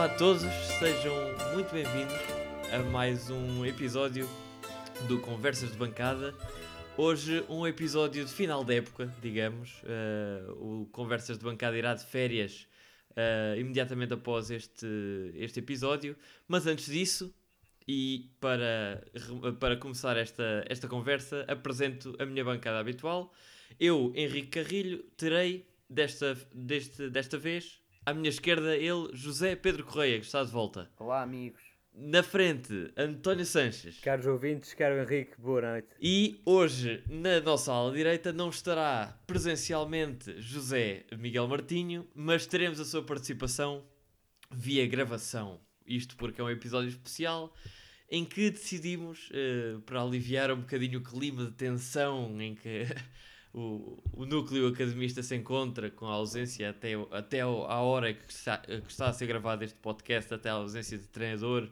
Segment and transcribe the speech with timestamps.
[0.00, 0.42] Olá a todos,
[0.78, 1.14] sejam
[1.52, 2.14] muito bem-vindos
[2.72, 4.26] a mais um episódio
[5.06, 6.34] do Conversas de Bancada.
[6.96, 9.82] Hoje, um episódio de final de época, digamos.
[9.82, 12.66] Uh, o Conversas de Bancada irá de férias
[13.10, 14.86] uh, imediatamente após este,
[15.34, 16.16] este episódio.
[16.48, 17.30] Mas antes disso,
[17.86, 19.04] e para,
[19.60, 23.34] para começar esta, esta conversa, apresento a minha bancada habitual.
[23.78, 30.18] Eu, Henrique Carrilho, terei desta, deste, desta vez à minha esquerda ele, José Pedro Correia,
[30.18, 30.90] que está de volta.
[30.98, 31.60] Olá, amigos.
[31.92, 33.98] Na frente, António Sanches.
[34.00, 35.88] Caros ouvintes, caro Henrique, boa noite.
[36.00, 42.84] E hoje, na nossa ala direita, não estará presencialmente José Miguel Martinho, mas teremos a
[42.84, 43.84] sua participação
[44.50, 45.60] via gravação.
[45.86, 47.52] Isto porque é um episódio especial
[48.08, 52.86] em que decidimos, uh, para aliviar um bocadinho o clima de tensão em que
[53.52, 58.58] o, o núcleo academista se encontra com a ausência até, até a hora que está,
[58.58, 61.68] que está a ser gravado este podcast, até a ausência de treinador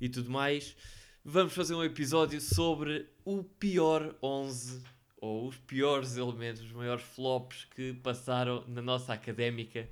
[0.00, 0.76] e tudo mais,
[1.24, 4.82] vamos fazer um episódio sobre o pior 11
[5.20, 9.88] ou os piores elementos, os maiores flops que passaram na nossa académica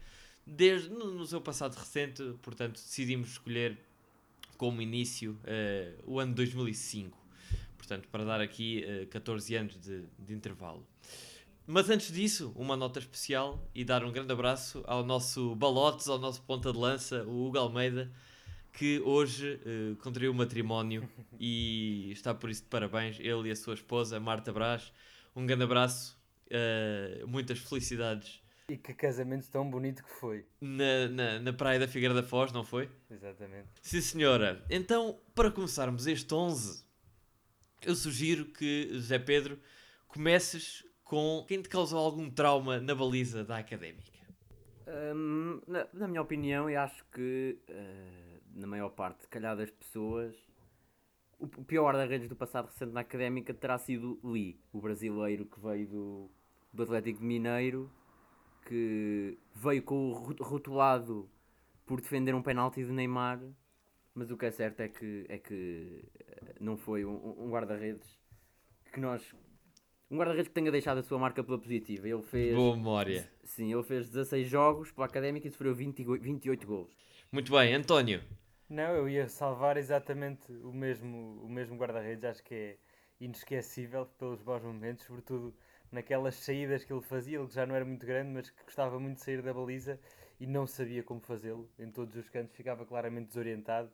[0.47, 3.77] desde no, no seu passado recente, portanto decidimos escolher
[4.57, 7.19] como início uh, o ano 2005,
[7.87, 10.84] portanto para dar aqui uh, eh, 14 anos de, de intervalo.
[11.65, 16.19] Mas antes disso, uma nota especial e dar um grande abraço ao nosso Balotes, ao
[16.19, 18.12] nosso ponta de lança, o Hugo Almeida,
[18.73, 21.09] que hoje uh, contraiu matrimónio
[21.41, 24.92] e está por isso de parabéns, ele e a sua esposa, Marta Brás.
[25.34, 28.41] Um grande abraço, uh, muitas felicidades.
[28.69, 30.45] E que casamento tão bonito que foi.
[30.61, 32.91] Na, na, na praia da Figueira da Foz, não foi?
[33.09, 33.69] Exatamente.
[33.81, 34.64] Sim, senhora.
[34.69, 36.86] Então, para começarmos este 11,
[37.83, 39.59] eu sugiro que, José Pedro,
[40.09, 44.17] comeces com quem te causou algum trauma na baliza da académica?
[44.87, 49.70] Um, na, na, minha opinião, eu acho que uh, na maior parte, se calhar, das
[49.70, 50.35] pessoas,
[51.39, 55.61] o, o pior guarda-redes do passado recente na académica terá sido Lee, o brasileiro que
[55.61, 56.31] veio do,
[56.73, 57.91] do Atlético Mineiro,
[58.67, 61.29] que veio com o rotulado
[61.85, 63.41] por defender um penalti de Neymar,
[64.17, 68.19] mas o que é certo é que, é que eh, não foi um, um guarda-redes
[68.91, 69.23] que nós
[70.11, 72.09] um guarda-redes que tenha deixado a sua marca pela positiva.
[72.09, 72.55] Ele fez.
[72.55, 73.29] Boa memória.
[73.45, 76.97] Sim, ele fez 16 jogos pela académica e sofreu 20, 28 gols.
[77.31, 78.23] Muito bem, António.
[78.69, 82.25] Não, eu ia salvar exatamente o mesmo, o mesmo guarda-redes.
[82.25, 82.77] Acho que é
[83.21, 85.55] inesquecível pelos bons momentos, sobretudo
[85.91, 87.39] naquelas saídas que ele fazia.
[87.39, 90.01] Ele já não era muito grande, mas que gostava muito de sair da baliza
[90.39, 91.69] e não sabia como fazê-lo.
[91.79, 93.91] Em todos os cantos ficava claramente desorientado.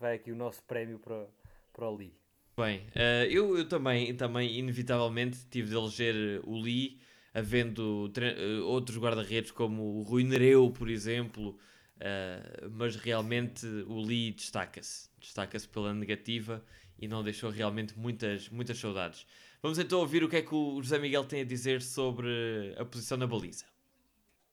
[0.00, 1.26] Vai aqui o nosso prémio para,
[1.74, 2.14] para o Lee.
[2.56, 6.98] Bem, uh, eu, eu também, também, inevitavelmente, tive de eleger o Lee,
[7.34, 11.50] havendo uh, outros guarda-redes como o Rui Nereu, por exemplo,
[11.96, 16.64] uh, mas realmente o Lee destaca-se, destaca-se pela negativa
[16.98, 19.26] e não deixou realmente muitas, muitas saudades.
[19.62, 22.86] Vamos então ouvir o que é que o José Miguel tem a dizer sobre a
[22.86, 23.66] posição na baliza.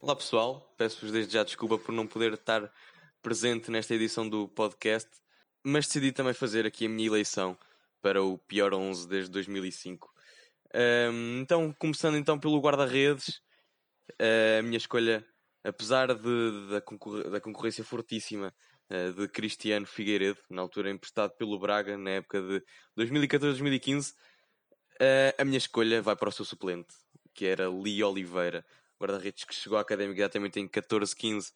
[0.01, 2.69] Olá pessoal, peço-vos desde já desculpa por não poder estar
[3.21, 5.09] presente nesta edição do podcast,
[5.67, 7.57] mas decidi também fazer aqui a minha eleição
[8.01, 10.09] para o pior 11 desde 2005.
[10.73, 13.41] Um, então, começando então pelo guarda-redes,
[14.17, 15.25] a minha escolha,
[15.65, 18.53] apesar de, da, concor da concorrência fortíssima
[18.89, 22.63] uh, de Cristiano Figueiredo, na altura emprestado pelo Braga, na época de
[22.97, 24.15] 2014-2015, uh,
[25.37, 26.93] a minha escolha vai para o seu suplente,
[27.33, 28.65] que era Lee Oliveira,
[28.97, 31.51] guarda-redes que chegou à Académica exatamente em 14-15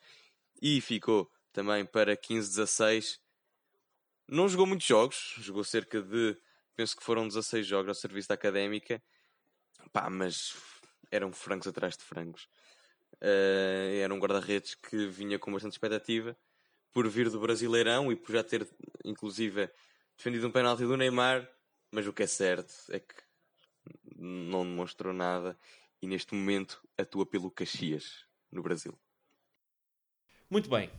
[0.62, 3.22] e ficou também para 15-16
[4.32, 6.38] não jogou muitos jogos, jogou cerca de,
[6.74, 9.04] penso que foram 16 jogos ao serviço da académica,
[9.92, 10.56] pá, mas
[11.12, 12.48] eram frangos atrás de frangos.
[13.16, 16.36] Uh, era um guarda-redes que vinha com bastante expectativa
[16.94, 18.66] por vir do Brasileirão e por já ter,
[19.04, 19.70] inclusive,
[20.18, 21.48] defendido um penalti do Neymar,
[21.92, 23.16] mas o que é certo é que
[24.16, 25.58] não demonstrou nada
[26.02, 28.98] e neste momento atua pelo Caxias, no Brasil.
[30.50, 30.90] Muito bem.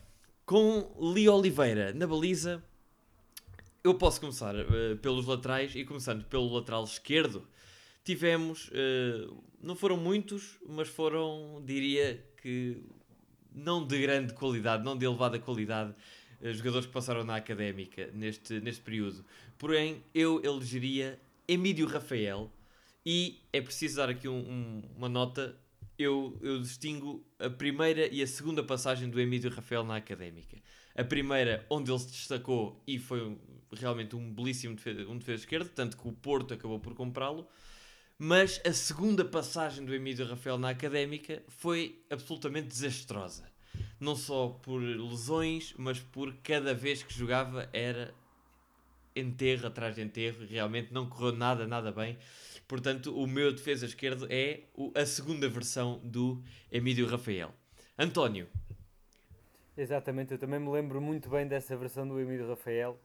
[0.45, 2.63] Com Lee Oliveira na baliza,
[3.83, 7.45] eu posso começar uh, pelos laterais e começando pelo lateral esquerdo,
[8.03, 12.81] tivemos, uh, não foram muitos, mas foram, diria que,
[13.53, 15.93] não de grande qualidade, não de elevada qualidade,
[16.41, 19.25] uh, jogadores que passaram na académica neste, neste período.
[19.57, 22.49] Porém, eu elegeria Emílio Rafael
[23.05, 25.57] e é preciso dar aqui um, um, uma nota.
[25.99, 30.57] Eu, eu distingo a primeira e a segunda passagem do Emílio Rafael na académica.
[30.95, 33.37] A primeira, onde ele se destacou e foi
[33.73, 37.47] realmente um belíssimo defesa, um defesa esquerdo, tanto que o Porto acabou por comprá-lo.
[38.17, 43.51] Mas a segunda passagem do Emílio Rafael na académica foi absolutamente desastrosa.
[43.99, 48.13] não só por lesões, mas por cada vez que jogava era
[49.15, 52.17] enterro atrás de enterro, realmente não correu nada, nada bem.
[52.67, 54.63] Portanto, o meu defesa esquerdo é
[54.95, 56.41] a segunda versão do
[56.71, 57.53] Emílio Rafael.
[57.97, 58.47] António,
[59.75, 62.99] Exatamente, eu também me lembro muito bem dessa versão do Emílio Rafael.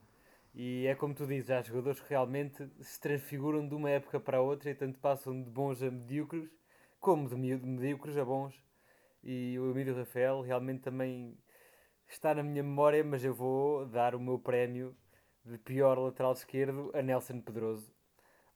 [0.53, 4.41] E é como tu dizes, há jogadores que realmente se transfiguram de uma época para
[4.41, 6.49] outra e tanto passam de bons a medíocres,
[6.99, 8.55] como de medíocres a bons.
[9.23, 11.37] E o Emílio Rafael realmente também
[12.07, 14.95] está na minha memória, mas eu vou dar o meu prémio
[15.45, 17.93] de pior lateral esquerdo a Nelson Pedroso.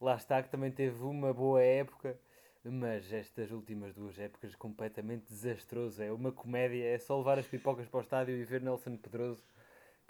[0.01, 2.19] Lá está que também teve uma boa época,
[2.63, 6.01] mas estas últimas duas épocas completamente desastroso.
[6.01, 9.43] É uma comédia, é só levar as pipocas para o estádio e ver Nelson Pedroso,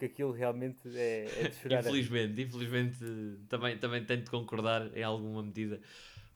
[0.03, 1.79] que aquilo realmente é, é de chorar.
[1.79, 2.97] infelizmente, infelizmente
[3.47, 5.81] também, também tenho de concordar em alguma medida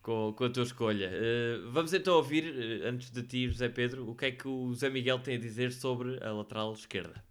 [0.01, 1.09] com, com a tua escolha.
[1.11, 4.69] Eh, vamos então ouvir, eh, antes de ti, José Pedro, o que é que o
[4.69, 7.23] José Miguel tem a dizer sobre a lateral esquerda.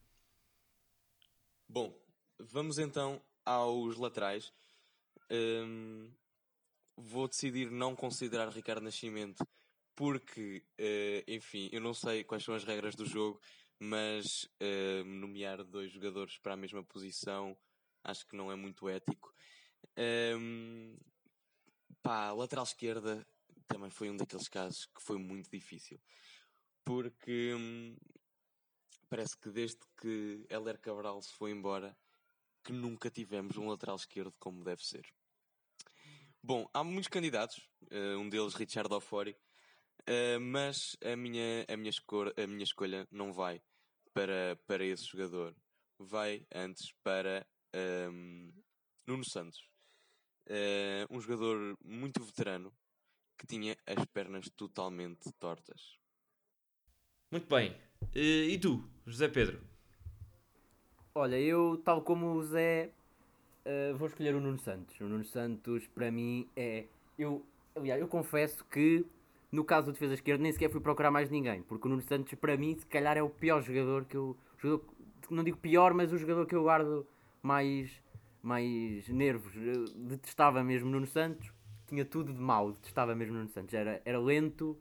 [1.68, 1.98] Bom,
[2.38, 4.52] vamos então aos laterais.
[5.30, 6.10] Hum,
[6.96, 9.44] vou decidir não considerar Ricardo Nascimento
[9.94, 13.40] porque, eh, enfim, eu não sei quais são as regras do jogo,
[13.78, 17.56] mas eh, nomear dois jogadores para a mesma posição
[18.02, 19.34] acho que não é muito ético.
[20.38, 20.96] Hum,
[22.02, 23.26] pá, lateral esquerda
[23.67, 26.00] também foi um daqueles casos que foi muito difícil.
[26.84, 27.96] Porque hum,
[29.08, 31.96] parece que desde que Heller Cabral se foi embora,
[32.62, 35.06] que nunca tivemos um lateral esquerdo como deve ser.
[36.43, 39.37] Bom, há muitos candidatos, eh, um deles Richard Ofori,
[40.06, 43.61] eh, mas a minha, a, minha escor- a minha escolha não vai
[44.14, 45.55] para, para esse jogador.
[45.99, 48.50] Vai antes para ehm,
[49.06, 49.69] Nuno Santos.
[50.49, 52.73] Eh, um jogador muito veterano
[53.38, 55.99] que tinha as pernas totalmente tortas.
[57.31, 57.76] Muito bem.
[58.14, 59.61] Eh, e tu, José Pedro?
[61.14, 62.91] Olha, eu, tal como o Zé,
[63.64, 65.00] eh, vou escolher o Nuno Santos.
[65.00, 66.85] O Nuno Santos, para mim, é.
[67.19, 67.44] Eu,
[67.75, 69.05] aliás, eu confesso que,
[69.56, 71.62] no caso do defesa esquerda, nem sequer fui procurar mais ninguém.
[71.62, 74.37] Porque o Nuno Santos, para mim, se calhar é o pior jogador que eu.
[74.58, 74.85] Jogador,
[75.31, 77.06] não digo pior, mas o jogador que eu guardo
[77.43, 77.91] mais,
[78.43, 79.53] mais nervos.
[79.56, 81.50] Eu detestava mesmo Nuno Santos.
[81.87, 83.75] Tinha tudo de mau, detestava mesmo Nuno Santos.
[83.75, 84.79] Era, era lento,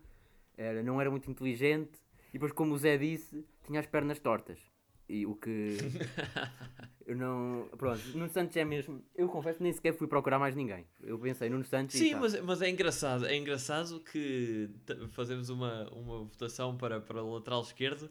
[0.58, 2.00] era, não era muito inteligente.
[2.30, 4.60] E depois, como o Zé disse, tinha as pernas tortas.
[5.08, 5.78] E o que.
[7.06, 7.70] Eu não.
[7.78, 9.04] Pronto, Nuno Santos é mesmo.
[9.16, 10.86] Eu confesso que nem sequer fui procurar mais ninguém.
[11.04, 12.20] Eu pensei Nuno Santos e Sim, tá.
[12.20, 13.26] mas, mas é engraçado.
[13.28, 14.70] É engraçado que
[15.10, 18.10] fazemos uma, uma votação para, para o lateral esquerdo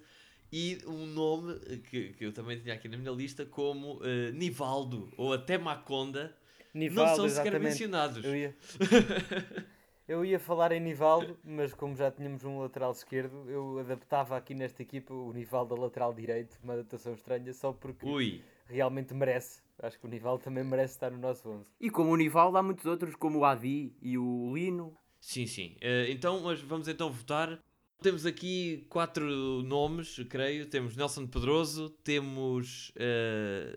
[0.53, 1.59] e um nome
[1.91, 6.33] que, que eu também tinha aqui na minha lista como eh, Nivaldo ou até Maconda
[6.73, 7.71] não Nivaldo, são sequer exatamente.
[7.71, 8.25] mencionados.
[8.25, 8.57] Eu ia...
[10.07, 14.55] eu ia falar em Nivaldo, mas como já tínhamos um lateral esquerdo, eu adaptava aqui
[14.55, 19.63] nesta equipa o Nivaldo a lateral direito, uma adaptação estranha, só porque Ui, realmente merece.
[19.79, 21.67] Acho que o Nivaldo também merece estar no nosso 11.
[21.81, 24.97] E como o Nivaldo, há muitos outros, como o Adi e o Lino.
[25.21, 25.77] sim, sim.
[25.81, 27.59] Eh, então, vamos então votar.
[28.03, 29.25] Temos aqui quatro
[29.63, 30.67] nomes, creio.
[30.67, 32.93] Temos Nelson Pedroso, temos.
[32.97, 33.77] eh,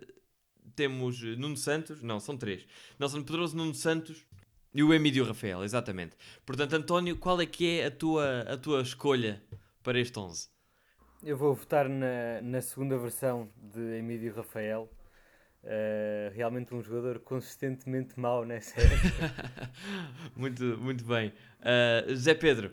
[0.75, 2.03] temos Nuno Santos.
[2.03, 2.67] Não, são três.
[3.00, 4.26] Nelson Pedroso, Nuno Santos
[4.77, 6.15] e o Emílio Rafael, exatamente.
[6.46, 9.41] Portanto, António, qual é que é a tua, a tua escolha
[9.81, 10.50] para este 11?
[11.24, 14.88] Eu vou votar na, na segunda versão de Emílio Rafael.
[15.63, 19.72] Uh, realmente um jogador consistentemente mau nessa época.
[20.38, 21.34] muito, muito bem.
[21.63, 22.72] Eh, Zé Pedro,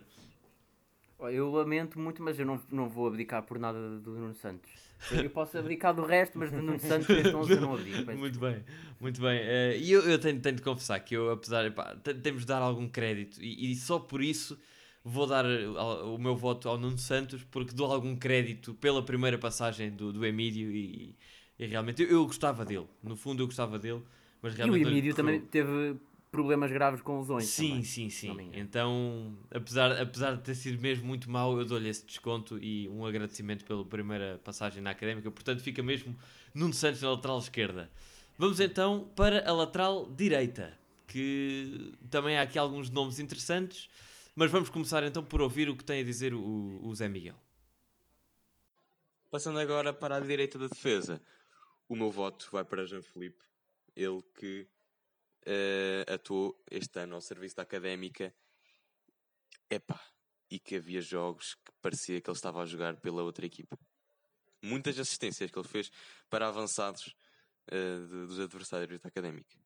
[1.30, 4.70] Eu lamento muito, mas eu não, não vou abdicar por nada do Nuno Santos.
[5.10, 8.10] Eu posso abdicar do resto, mas do Nuno Santos neste 11 eu não abdico.
[8.12, 8.64] Muito bem,
[9.00, 9.38] muito bem.
[9.40, 12.46] Eh, E eu, eu tenho, tenho de confessar que eu, apesar, pá, te- temos de
[12.48, 14.58] dar algum crédito e, e só por isso
[15.04, 19.90] vou dar o meu voto ao Nuno Santos porque dou algum crédito pela primeira passagem
[19.90, 21.14] do, do Emílio e,
[21.58, 22.86] e realmente eu, eu gostava dele.
[23.02, 24.02] No fundo eu gostava dele,
[24.40, 25.96] mas E o realmente não lhe Emílio também teve
[26.34, 27.44] problemas graves com lesões.
[27.44, 28.50] Sim, também, sim, sim.
[28.54, 33.06] Então, apesar, apesar de ter sido mesmo muito mau, eu dou-lhe esse desconto e um
[33.06, 35.30] agradecimento pela primeira passagem na académica.
[35.30, 36.16] Portanto, fica mesmo
[36.52, 37.88] Nuno Santos na lateral esquerda.
[38.36, 40.76] Vamos então para a lateral direita,
[41.06, 43.88] que também há aqui alguns nomes interessantes,
[44.34, 47.36] mas vamos começar então por ouvir o que tem a dizer o, o Zé Miguel.
[49.30, 51.22] Passando agora para a direita da defesa,
[51.88, 53.44] o meu voto vai para Jean Felipe,
[53.94, 54.66] ele que
[55.46, 58.34] eh, atuou este ano ao serviço da académica.
[59.70, 60.00] Epá,
[60.50, 63.76] e que havia jogos que parecia que ele estava a jogar pela outra equipa.
[64.62, 65.90] Muitas assistências que ele fez
[66.30, 67.14] para avançados
[67.70, 69.56] eh, de- dos adversários da académica.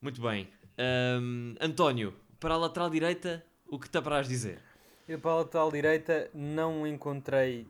[0.00, 0.48] Muito bem.
[0.78, 4.62] Ahm, António, para a lateral direita, o que te apraz dizer?
[5.08, 7.66] Eu para a lateral direita não encontrei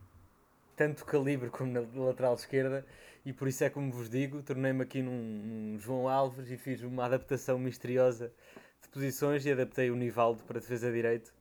[0.75, 2.85] tanto calibre como na lateral esquerda
[3.27, 6.81] e por isso é como vos digo, tornei-me aqui num, num João Alves e fiz
[6.83, 8.33] uma adaptação misteriosa
[8.81, 11.35] de posições e adaptei o Nivaldo para defesa direito.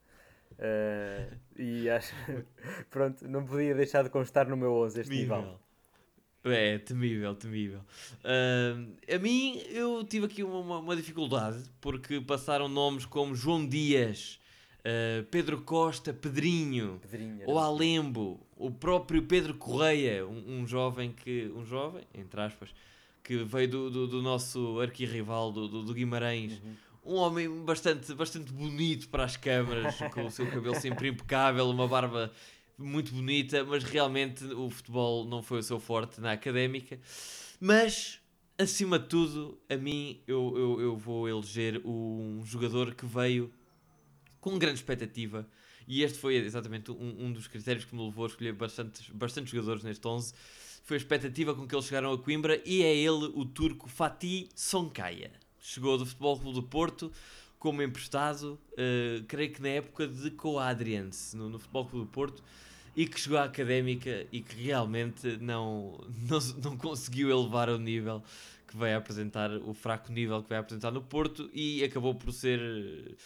[0.53, 2.11] Uh, e acho
[2.89, 5.37] pronto, não podia deixar de constar no meu 11 este Temível.
[5.37, 5.65] Nivaldo.
[6.43, 7.81] É, temível, temível.
[8.23, 13.67] Uh, a mim, eu tive aqui uma, uma, uma, dificuldade, porque passaram nomes como João
[13.67, 14.39] Dias,
[14.85, 21.51] uh, Pedro Costa, Pedrinho, Pedrinho ou Alembo, o próprio Pedro Correia, um, um, jovem que,
[21.55, 22.69] um jovem, entre aspas,
[23.23, 26.61] que veio do, do, do nosso arquirrival do, do, do Guimarães,
[27.03, 27.13] uhum.
[27.13, 31.87] um homem bastante, bastante bonito para as câmaras, com o seu cabelo sempre impecável, uma
[31.87, 32.31] barba
[32.77, 36.99] muito bonita, mas realmente o futebol não foi o seu forte na académica.
[37.59, 38.19] Mas,
[38.57, 43.49] acima de tudo, a mim, eu, eu, eu vou eleger um jogador que veio
[44.45, 45.47] com grande expectativa.
[45.87, 49.51] E este foi exatamente um, um dos critérios que me levou a escolher bastantes, bastantes
[49.51, 50.35] jogadores neste 11.
[50.83, 54.47] Foi a expectativa com que eles chegaram a Coimbra e é ele o turco Fatih
[54.55, 55.31] Soncaia.
[55.59, 57.11] Chegou do Futebol Clube do Porto
[57.57, 62.43] como emprestado, uh, creio que na época de Coadrians, no, no Futebol Clube do Porto
[62.95, 65.99] e que chegou à académica e que realmente não,
[66.29, 68.23] não, não conseguiu elevar o nível
[68.67, 73.17] que vai apresentar, o fraco nível que vai apresentar no Porto e acabou por ser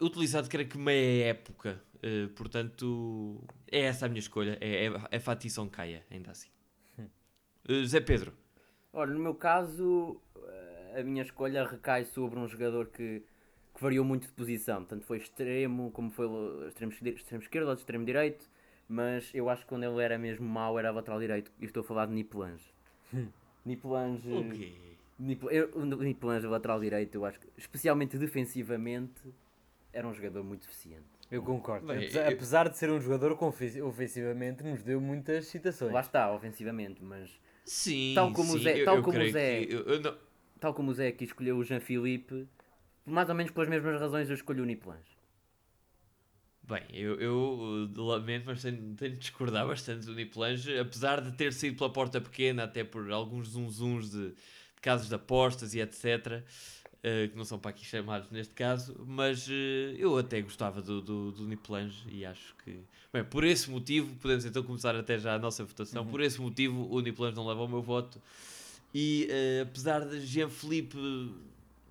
[0.00, 1.82] utilizado, creio que meia época.
[1.96, 4.58] Uh, portanto, é essa a minha escolha.
[4.60, 6.50] É, é, é Fatih Soncaia, ainda assim.
[7.68, 8.32] Uh, Zé Pedro.
[8.92, 10.20] Ora, no meu caso,
[10.98, 13.22] a minha escolha recai sobre um jogador que,
[13.74, 14.84] que variou muito de posição.
[14.84, 16.26] Tanto foi extremo, como foi
[16.68, 18.48] extremo, extremo esquerdo ou extremo direito
[18.88, 21.50] mas eu acho que quando ele era mesmo mau era lateral direito.
[21.60, 22.72] E estou a falar de Nipelange.
[23.64, 24.32] Nipelange.
[24.32, 24.72] O quê?
[25.18, 29.22] Nipelange, lateral direito, eu acho que, especialmente defensivamente,
[29.96, 31.06] era um jogador muito eficiente.
[31.30, 31.86] Eu concordo.
[31.86, 32.36] Bem, apesar, eu...
[32.36, 35.92] apesar, de ser um jogador que ofensivamente nos deu muitas citações.
[35.92, 37.30] Lá está, ofensivamente, mas.
[37.64, 40.16] Sim, tal como sim, o Zé, tal como o Zé, eu, não...
[40.60, 42.46] tal como o Zé aqui escolheu o Jean-Philippe,
[43.04, 45.16] mais ou menos pelas mesmas razões eu escolhi o Nipelange.
[46.62, 51.52] Bem, eu, eu lamento, mas tenho, tenho de discordar bastante do Nipelange, apesar de ter
[51.52, 56.44] saído pela porta pequena, até por alguns zunzuns de, de casos de apostas e etc.,
[57.04, 59.52] uh, eh, que não são para aqui chamados neste caso, mas uh,
[59.98, 62.78] eu até gostava do, do, do Nipelange e acho que,
[63.12, 66.10] bem, por esse motivo, podemos então começar até já a nossa votação, uhum.
[66.10, 68.20] por esse motivo o Nipelange não leva o meu voto,
[68.94, 70.96] e uh, apesar de Jean-Philippe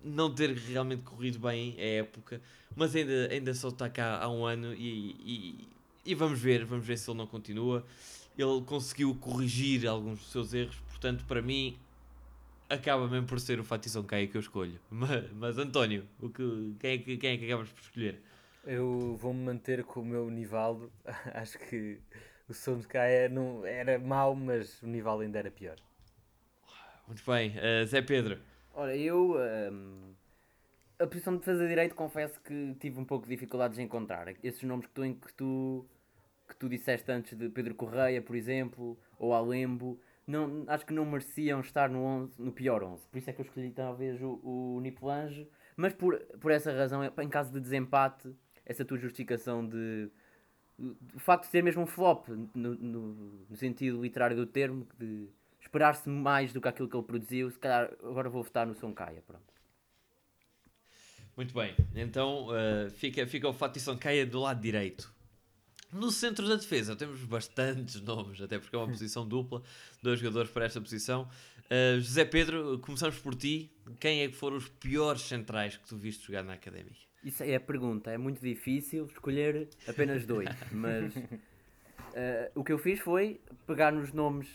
[0.06, 2.40] não ter realmente corrido bem a época,
[2.74, 5.68] mas ainda, ainda só está cá há um ano e, e,
[6.04, 7.84] e, vamos ver, vamos ver se ele não continua.
[8.38, 11.76] Ele conseguiu corrigir alguns dos seus erros, portanto, para mim,
[12.68, 14.78] acaba mesmo por ser o Fatison Caia que eu escolho.
[14.90, 18.22] Mas, mas António, o que, quem, é que, quem é que acabas por escolher?
[18.64, 20.90] Eu vou-me manter com o meu Nivaldo.
[21.34, 21.98] Acho que
[22.48, 25.76] o som de Caia não, era mau, mas o Nivaldo ainda era pior.
[27.06, 27.50] Muito bem.
[27.50, 28.38] Uh, Zé Pedro.
[28.74, 29.36] Ora, eu.
[29.72, 30.14] Um,
[30.98, 34.28] a posição de defesa direito, confesso que tive um pouco de dificuldades em encontrar.
[34.42, 35.86] Esses nomes que tu, que tu,
[36.48, 41.04] que tu disseste antes de Pedro Correia, por exemplo, ou Alembo, não, acho que não
[41.04, 43.06] mereciam estar no, 11, no pior 11.
[43.08, 45.48] Por isso é que eu escolhi talvez o, o Nipelange.
[45.76, 50.10] Mas por, por essa razão, em caso de desempate, essa tua justificação de.
[51.14, 55.26] O facto de ser mesmo um flop, no, no, no sentido literário do termo, de
[55.58, 58.92] esperar-se mais do que aquilo que ele produziu, se calhar agora vou votar no São
[58.92, 59.56] Caia, pronto.
[61.34, 65.15] Muito bem, então uh, fica, fica o Fatih Caia do lado direito.
[65.92, 69.62] No centro da defesa temos bastantes nomes, até porque é uma posição dupla,
[70.02, 71.28] dois jogadores para esta posição.
[71.64, 73.70] Uh, José Pedro, começamos por ti.
[73.98, 76.96] Quem é que foram os piores centrais que tu viste jogar na Académica?
[77.24, 81.22] Isso é a pergunta, é muito difícil escolher apenas dois, mas uh,
[82.54, 84.48] o que eu fiz foi pegar nos nomes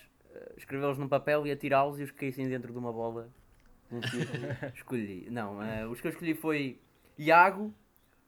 [0.58, 3.30] escrevê-los num papel e atirá-los e os que caíssem dentro de uma bola
[4.74, 5.28] escolhi.
[5.30, 6.80] Não, uh, os que eu escolhi foi
[7.18, 7.74] Iago,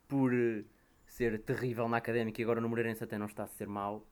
[0.08, 0.64] por uh,
[1.14, 4.06] ser terrível na académica e agora no Moreirense até não está a ser mau.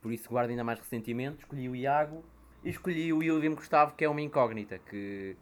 [0.00, 1.40] Por isso guardo ainda mais ressentimento.
[1.40, 2.24] Escolhi o Iago
[2.64, 5.36] e escolhi o William Gustavo, que é uma incógnita, que,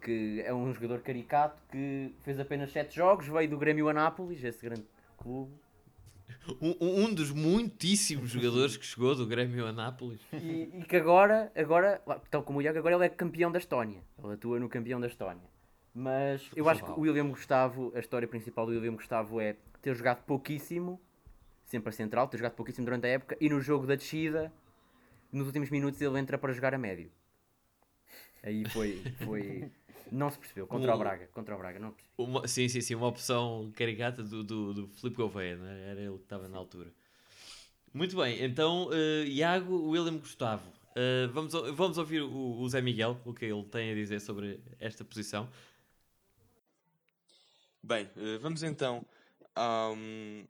[0.00, 4.64] que é um jogador caricato que fez apenas 7 jogos, veio do Grêmio Anápolis, esse
[4.64, 5.52] grande clube,
[6.60, 10.20] um, um dos muitíssimos jogadores que chegou do Grêmio Anápolis.
[10.32, 14.02] E, e, que agora, agora, tal como o Iago, agora ele é campeão da Estónia.
[14.22, 15.42] Ele atua no campeão da Estónia.
[15.94, 19.94] Mas eu acho que o William Gustavo, a história principal do William Gustavo é ter
[19.94, 21.00] jogado pouquíssimo,
[21.66, 24.52] sempre a central, ter jogado pouquíssimo durante a época, e no jogo da descida,
[25.32, 27.10] nos últimos minutos ele entra para jogar a médio.
[28.42, 29.70] Aí foi, foi
[30.10, 30.66] Não se percebeu.
[30.66, 31.26] Contra Um- o Braga.
[31.28, 32.14] Contra o Braga, não percebi.
[32.16, 35.90] Uma, sim, sim, sim, uma opção caricata do, do, do Filipe Gouveia, não é?
[35.90, 36.90] era ele que estava na altura.
[37.92, 40.70] Muito bem, então eh, Iago, William Gustavo.
[40.94, 44.60] Eh, vamos, vamos ouvir o, o Zé Miguel, o que ele tem a dizer sobre
[44.78, 45.48] esta posição.
[47.82, 49.04] Bem, eh, vamos então
[49.58, 50.44] ahm,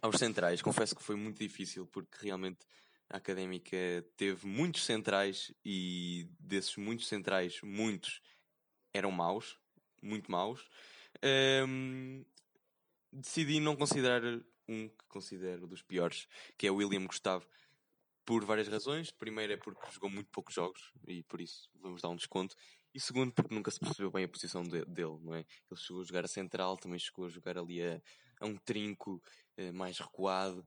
[0.00, 0.62] aos centrais.
[0.62, 2.66] Confesso que foi muito difícil porque realmente
[3.10, 3.76] a académica
[4.16, 8.20] teve muitos centrais e desses muitos centrais, muitos
[8.92, 9.58] eram maus,
[10.00, 10.66] muito maus.
[11.22, 12.24] Ahm,
[13.12, 14.22] decidi não considerar
[14.68, 17.46] um que considero dos piores, que é o William Gustavo,
[18.24, 19.10] por várias razões.
[19.10, 22.56] Primeiro é porque jogou muito poucos jogos e por isso vamos dar um desconto.
[22.94, 25.40] E segundo, porque nunca se percebeu bem a posição de- dele, não é?
[25.70, 28.00] Ele chegou a jogar a central, também chegou a jogar ali a,
[28.40, 29.22] a um trinco
[29.56, 30.66] eh, mais recuado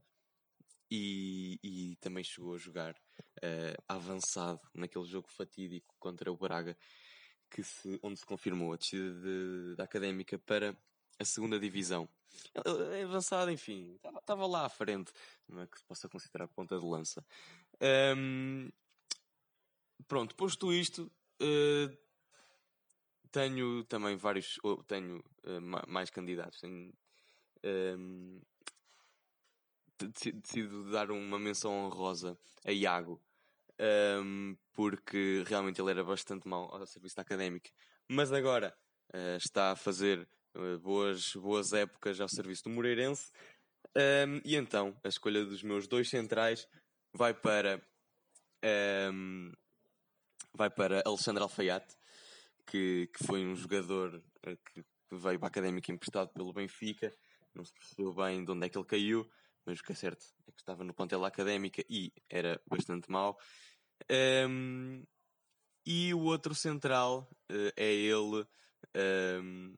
[0.90, 2.96] e, e também chegou a jogar
[3.42, 6.76] eh, avançado naquele jogo fatídico contra o Braga,
[7.50, 10.76] que se, onde se confirmou a descida de- da académica para
[11.20, 12.10] a segunda divisão.
[12.66, 15.12] Ele- Avançado, enfim, estava lá à frente,
[15.48, 17.24] não é que se possa considerar ponta de lança.
[17.80, 18.70] Ahm,
[20.08, 21.90] pronto, posto isto, eh,
[23.36, 25.22] tenho também vários, tenho
[25.62, 26.62] ma- mais candidatos.
[26.62, 26.94] Tenho,
[27.64, 28.40] ehm,
[30.00, 33.22] de- deci- decido dar uma menção honrosa a Iago,
[33.78, 37.70] ehm, porque realmente ele era bastante mau ao serviço da académica,
[38.08, 38.74] mas agora
[39.14, 43.32] eh, está a fazer eh, boas, boas épocas ao serviço do Moreirense.
[43.96, 46.68] Ehm, e então, a escolha dos meus dois centrais
[47.14, 47.82] vai para
[48.64, 49.52] ehm,
[50.54, 51.96] vai para Alexandre Alfaiate,
[52.66, 57.12] que, que foi um jogador eh, que, veio para a Académica emprestado pelo Benfica,
[57.54, 59.30] não se percebeu bem de onde é que ele caiu,
[59.66, 63.38] mas o que é certo é que estava no plantel Académica e era bastante mau.
[64.10, 65.04] Ehm,
[65.86, 68.46] e o outro central eh, é ele,
[68.94, 69.76] ehm,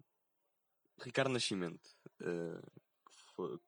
[1.00, 1.90] Ricardo Nascimento.
[2.22, 2.62] eh,
[3.06, 3.60] que foi-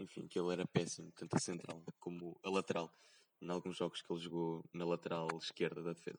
[0.00, 2.92] enfim, que ele era péssimo, tanto a central como a lateral,
[3.40, 6.18] em alguns jogos que ele jogou na lateral esquerda da defesa.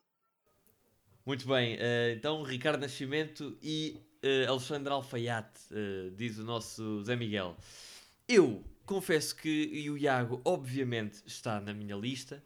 [1.25, 7.15] Muito bem, eh, então Ricardo Nascimento e eh, Alexandre Alfaiate, eh, diz o nosso Zé
[7.15, 7.57] Miguel.
[8.27, 12.43] Eu confesso que e o Iago, obviamente, está na minha lista.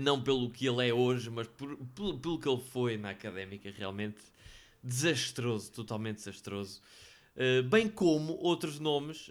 [0.00, 3.70] Não pelo que ele é hoje, mas por- pelo, pelo que ele foi na académica,
[3.70, 4.20] realmente
[4.84, 6.82] desastroso, totalmente desastroso.
[7.70, 9.26] Bem como outros nomes,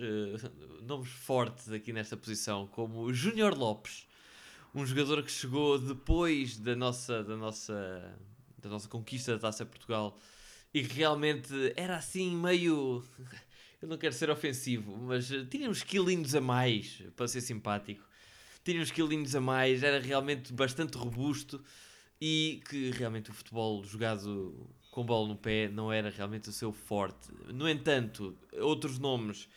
[0.82, 4.08] nomes fortes aqui nesta posição, como Júnior Lopes,
[4.74, 8.18] um jogador que chegou depois da nossa, da nossa,
[8.58, 10.18] da nossa conquista da Taça Portugal
[10.74, 13.04] e que realmente era assim meio.
[13.82, 18.04] Eu não quero ser ofensivo, mas tinha uns quilinhos a mais, para ser simpático.
[18.62, 21.64] Tinha uns quilinhos a mais, era realmente bastante robusto
[22.20, 26.74] e que realmente o futebol jogado com bola no pé não era realmente o seu
[26.74, 27.30] forte.
[27.54, 29.48] No entanto, outros nomes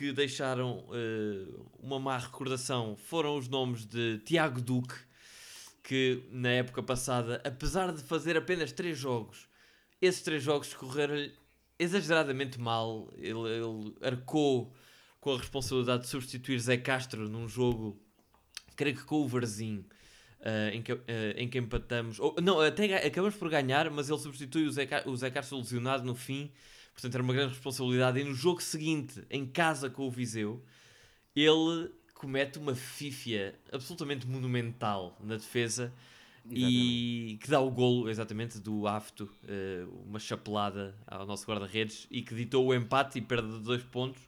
[0.00, 1.46] que deixaram eh,
[1.78, 4.94] uma má recordação foram os nomes de Tiago Duque,
[5.82, 9.46] que na época passada, apesar de fazer apenas 3 jogos,
[10.00, 11.30] esses 3 jogos correram
[11.78, 13.12] exageradamente mal.
[13.18, 14.74] Ele, ele arcou
[15.20, 18.00] com a responsabilidade de substituir Zé Castro num jogo,
[18.74, 19.84] creio que com o Varzim.
[20.40, 24.18] eh, em, que, eh, em que empatamos, ou, não, até acabamos por ganhar, mas ele
[24.18, 26.50] substitui o Zé, o Zé Castro lesionado no fim,
[27.00, 28.20] portanto era uma grande responsabilidade.
[28.20, 30.62] E no jogo seguinte, em casa com o Viseu,
[31.34, 35.92] ele comete uma fífia absolutamente monumental na defesa
[36.50, 42.22] e que dá o golo exatamente do Afto, eh, uma chapelada ao nosso guarda-redes e
[42.22, 44.20] que ditou o empate e perda de dois pontos.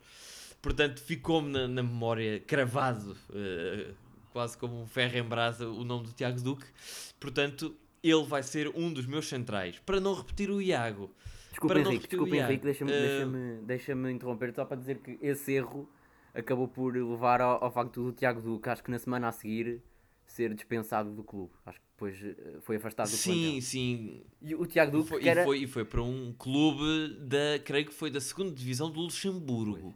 [0.61, 3.90] Portanto, ficou-me na, na memória cravado, eh,
[4.30, 6.66] quase como um ferro em brasa, o nome do Tiago Duque.
[7.18, 9.78] Portanto, ele vai ser um dos meus centrais.
[9.85, 11.14] Para não repetir o Iago,
[11.53, 15.53] Desculpa, Para Henrique, desculpa, Henrique, deixa-me eh, deixa-me- deixa-me interromper só para dizer que esse
[15.53, 15.88] erro
[16.35, 19.81] acabou por levar ao, ao facto do Tiago Duque, acho que na semana a seguir,
[20.25, 21.53] ser dispensado do clube.
[21.67, 23.61] Acho que depois eh, foi afastado do sim, plantel.
[23.61, 25.43] sim, E o Tiago Duque, Foi- era...
[25.43, 29.01] e, foi, e foi para um clube da, creio que foi da segunda divisão do
[29.01, 29.95] Luxemburgo.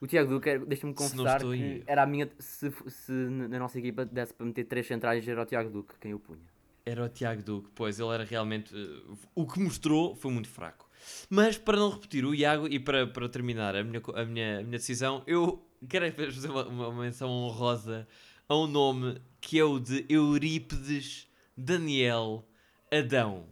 [0.00, 2.30] O Tiago Duque, deixa-me confessar que era a minha...
[2.38, 6.14] Se, se na nossa equipa desse para meter três centrais, era o Tiago Duque quem
[6.14, 6.46] o punha.
[6.86, 8.72] Era o Tiago Duque, pois ele era realmente.
[8.74, 10.87] eh, o que mostrou foi muito fraco.
[11.30, 14.62] Mas para não repetir o Iago e para, para terminar a minha, a, minha, a
[14.62, 18.06] minha decisão, eu quero apenas fazer uma, uma menção honrosa
[18.48, 22.48] a um nome que é o de Eurípides Daniel
[22.90, 23.46] Adão,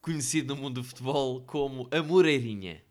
[0.00, 2.82] conhecido no mundo do futebol como a Moreirinha.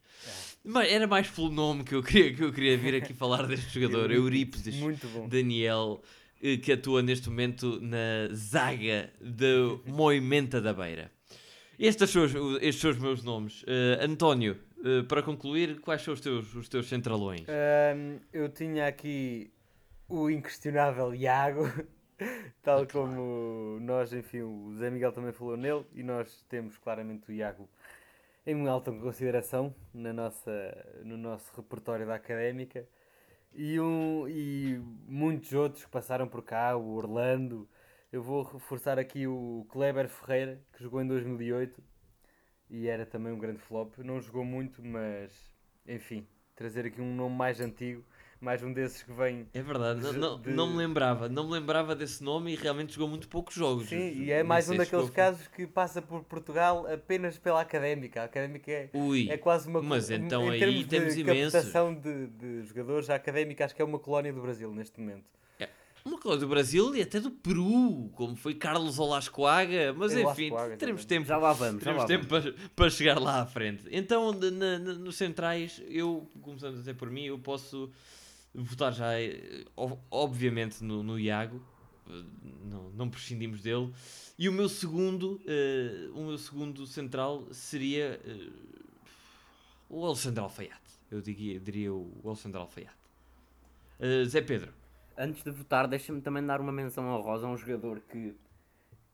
[0.63, 3.79] Mas era mais pelo nome que eu queria, que eu queria vir aqui falar deste
[3.79, 4.75] jogador, Eurípides.
[5.13, 5.27] Bom.
[5.27, 6.01] Daniel,
[6.41, 11.09] eh, que atua neste momento na zaga do Moimenta da Beira.
[11.79, 13.63] Estes são os, estes são os meus nomes.
[13.63, 17.45] Uh, António, uh, para concluir, quais são os teus, os teus centralões?
[17.47, 19.51] Ahm, eu tinha aqui
[20.09, 21.71] o inquestionável Iago,
[22.63, 27.33] tal como nós, enfim, o Zé Miguel também falou nele, e nós temos claramente o
[27.33, 27.69] Iago
[28.47, 32.87] em uma alta consideração na nossa, no nosso repertório da académica.
[33.53, 37.67] E, um, e muitos outros que passaram por cá, o Orlando.
[38.11, 41.83] Eu vou reforçar aqui o Kleber Ferreira, que jogou em 2008
[42.69, 43.97] e era também um grande flop.
[43.99, 45.31] Não jogou muito, mas
[45.85, 48.03] enfim, trazer aqui um nome mais antigo,
[48.39, 49.45] mais um desses que vem.
[49.53, 52.93] É verdade, não, de- não, não me lembrava, não me lembrava desse nome e realmente
[52.93, 53.87] jogou muito poucos jogos.
[53.89, 58.21] Sim, e é mais um daqueles casos que passa por Portugal apenas pela académica.
[58.21, 61.51] A académica é, Ui, é quase uma mas então em aí temos de imensos.
[61.51, 65.25] captação de, de jogadores, a académica acho que é uma colónia do Brasil neste momento.
[66.19, 71.05] Coisa do Brasil e até do Peru, como foi Carlos Olascoaga, mas Olascoaga enfim, teremos
[71.05, 72.51] tempo Já lá vamos, já Teremos lá tempo vamos.
[72.51, 73.83] para, para chegar lá à frente.
[73.91, 77.89] Então, na- na- nos centrais, eu, começando até por mim, eu posso
[78.53, 81.61] votar já, eh, ob- obviamente, no, no Iago.
[82.09, 82.23] Eh,
[82.69, 83.93] Não, não prescindimos dele.
[84.37, 88.49] E o meu segundo, eh, o meu segundo central seria eh,
[89.89, 90.81] o Alexandre Alfaiate.
[91.09, 92.95] Eu diria, diria o Alexandre Alfaiate.
[93.99, 94.73] Eh, Zé Pedro.
[95.17, 98.35] Antes de votar, deixa-me também dar uma menção honrosa a um jogador que,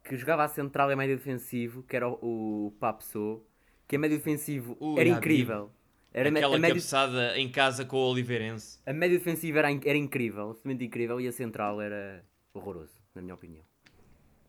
[0.03, 3.41] que jogava a central e a médio defensivo, que era o, o Papso,
[3.87, 5.71] que a médio defensivo Ui, era incrível.
[6.13, 8.79] Era, aquela a, médio, cabeçada em casa com o Oliveirense.
[8.85, 13.33] a médio defensivo era, era incrível, absolutamente incrível, e a central era horroroso, na minha
[13.33, 13.63] opinião.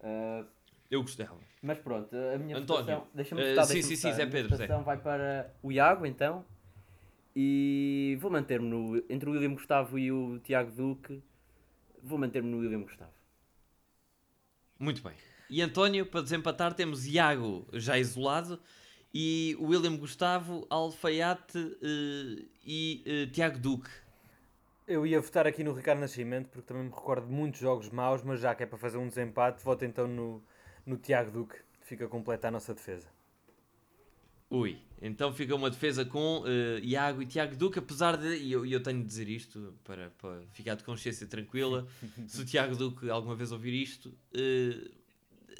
[0.02, 0.44] Ah,
[0.90, 1.38] Eu gostava.
[1.62, 3.08] mas pronto, a minha António, votação...
[3.14, 4.12] Deixa-me eh, votar, sim, sim, sim.
[4.12, 4.66] Zé A minha Pedro, Zé.
[4.66, 6.44] votação vai para o Iago, então.
[7.34, 9.02] E vou manter-me no...
[9.08, 11.22] Entre o William Gustavo e o Tiago Duque,
[12.04, 13.12] vou manter-me no William Gustavo.
[14.78, 15.14] Muito bem.
[15.48, 18.60] E António, para desempatar, temos Iago já isolado
[19.12, 23.90] e o William Gustavo, Alfaiate eh, e eh, Tiago Duque.
[24.86, 28.22] Eu ia votar aqui no Ricardo Nascimento porque também me recordo de muitos jogos maus,
[28.22, 30.42] mas já que é para fazer um desempate, voto então no,
[30.84, 31.56] no Tiago Duque.
[31.82, 33.06] Fica completa a nossa defesa.
[34.50, 38.64] Ui, então fica uma defesa com eh, Iago e Tiago Duque, apesar de, e eu,
[38.64, 41.86] eu tenho de dizer isto para, para ficar de consciência tranquila,
[42.26, 44.90] se o Tiago Duque alguma vez ouvir isto, eh,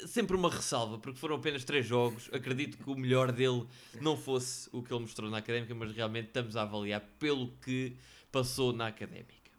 [0.07, 3.67] sempre uma ressalva, porque foram apenas três jogos, acredito que o melhor dele
[4.01, 7.95] não fosse o que ele mostrou na Académica, mas realmente estamos a avaliar pelo que
[8.31, 9.51] passou na Académica.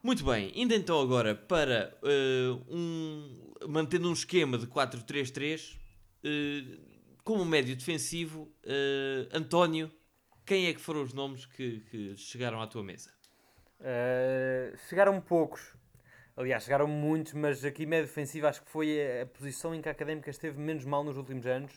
[0.00, 3.28] Muito bem, indo então agora para eh, um.
[3.66, 5.76] mantendo um esquema de 4-3-3,
[6.22, 6.62] eh,
[7.24, 9.90] como médio defensivo, eh, António,
[10.44, 13.10] quem é que foram os nomes que, que chegaram à tua mesa?
[13.80, 15.74] Uh, chegaram poucos.
[16.36, 19.92] Aliás, chegaram muitos, mas aqui médio defensivo acho que foi a posição em que a
[19.92, 21.72] Académica esteve menos mal nos últimos anos.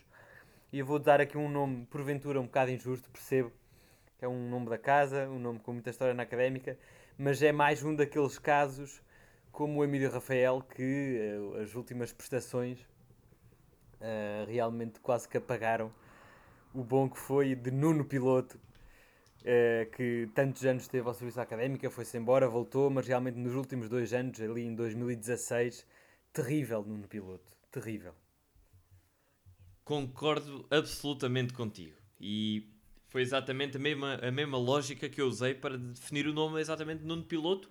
[0.71, 3.51] E eu vou dar aqui um nome, porventura, um bocado injusto, percebo.
[4.19, 6.77] Que é um nome da casa, um nome com muita história na Académica.
[7.17, 9.01] Mas é mais um daqueles casos,
[9.51, 12.85] como o Emílio Rafael, que uh, as últimas prestações
[14.01, 15.91] uh, realmente quase que apagaram
[16.73, 18.59] o bom que foi de Nuno Piloto,
[19.43, 23.55] eh, que tantos anos esteve ao serviço da académica, foi-se embora, voltou, mas realmente nos
[23.55, 25.85] últimos dois anos, ali em 2016,
[26.33, 28.13] terrível Nuno Piloto, terrível.
[29.83, 31.95] Concordo absolutamente contigo.
[32.19, 32.69] E
[33.07, 37.03] foi exatamente a mesma, a mesma lógica que eu usei para definir o nome exatamente
[37.03, 37.69] Nuno Piloto,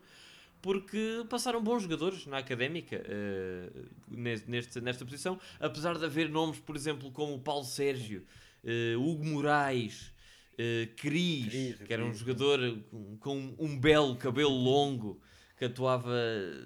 [0.66, 3.70] porque passaram bons jogadores na académica eh,
[4.08, 8.26] neste, nesta posição, apesar de haver nomes, por exemplo, como o Paulo Sérgio,
[8.64, 10.12] eh, Hugo Moraes,
[10.58, 12.18] eh, Cris, Cris, que era um Cris.
[12.18, 12.58] jogador
[12.90, 15.20] com, com um belo cabelo longo
[15.56, 16.12] que atuava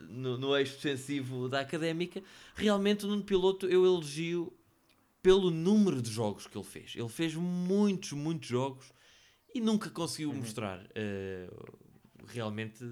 [0.09, 2.23] no, no eixo defensivo da académica.
[2.55, 4.51] Realmente, o Nuno Piloto eu elogio
[5.23, 6.95] pelo número de jogos que ele fez.
[6.97, 8.91] Ele fez muitos, muitos jogos
[9.55, 11.51] e nunca conseguiu mostrar eh,
[12.27, 12.85] realmente,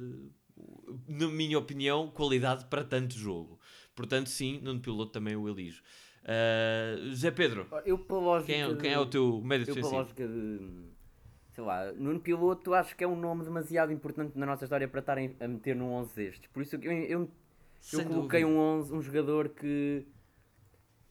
[1.06, 3.58] na minha opinião, qualidade para tanto jogo.
[3.94, 5.82] Portanto, sim, Nuno Piloto também o elijo.
[6.22, 7.98] Uh, José Pedro, Eu,
[8.44, 9.96] quem é, quem é o teu médio Eu, pela defensivo?
[9.96, 10.88] lógica de.
[11.54, 15.00] Sei lá, Nuno Piloto acho que é um nome demasiado importante na nossa história para
[15.00, 16.50] estarem a meter num 11 destes.
[16.52, 17.30] Por isso eu, eu,
[17.92, 18.46] eu coloquei dúvida.
[18.46, 20.06] um 11, um jogador que,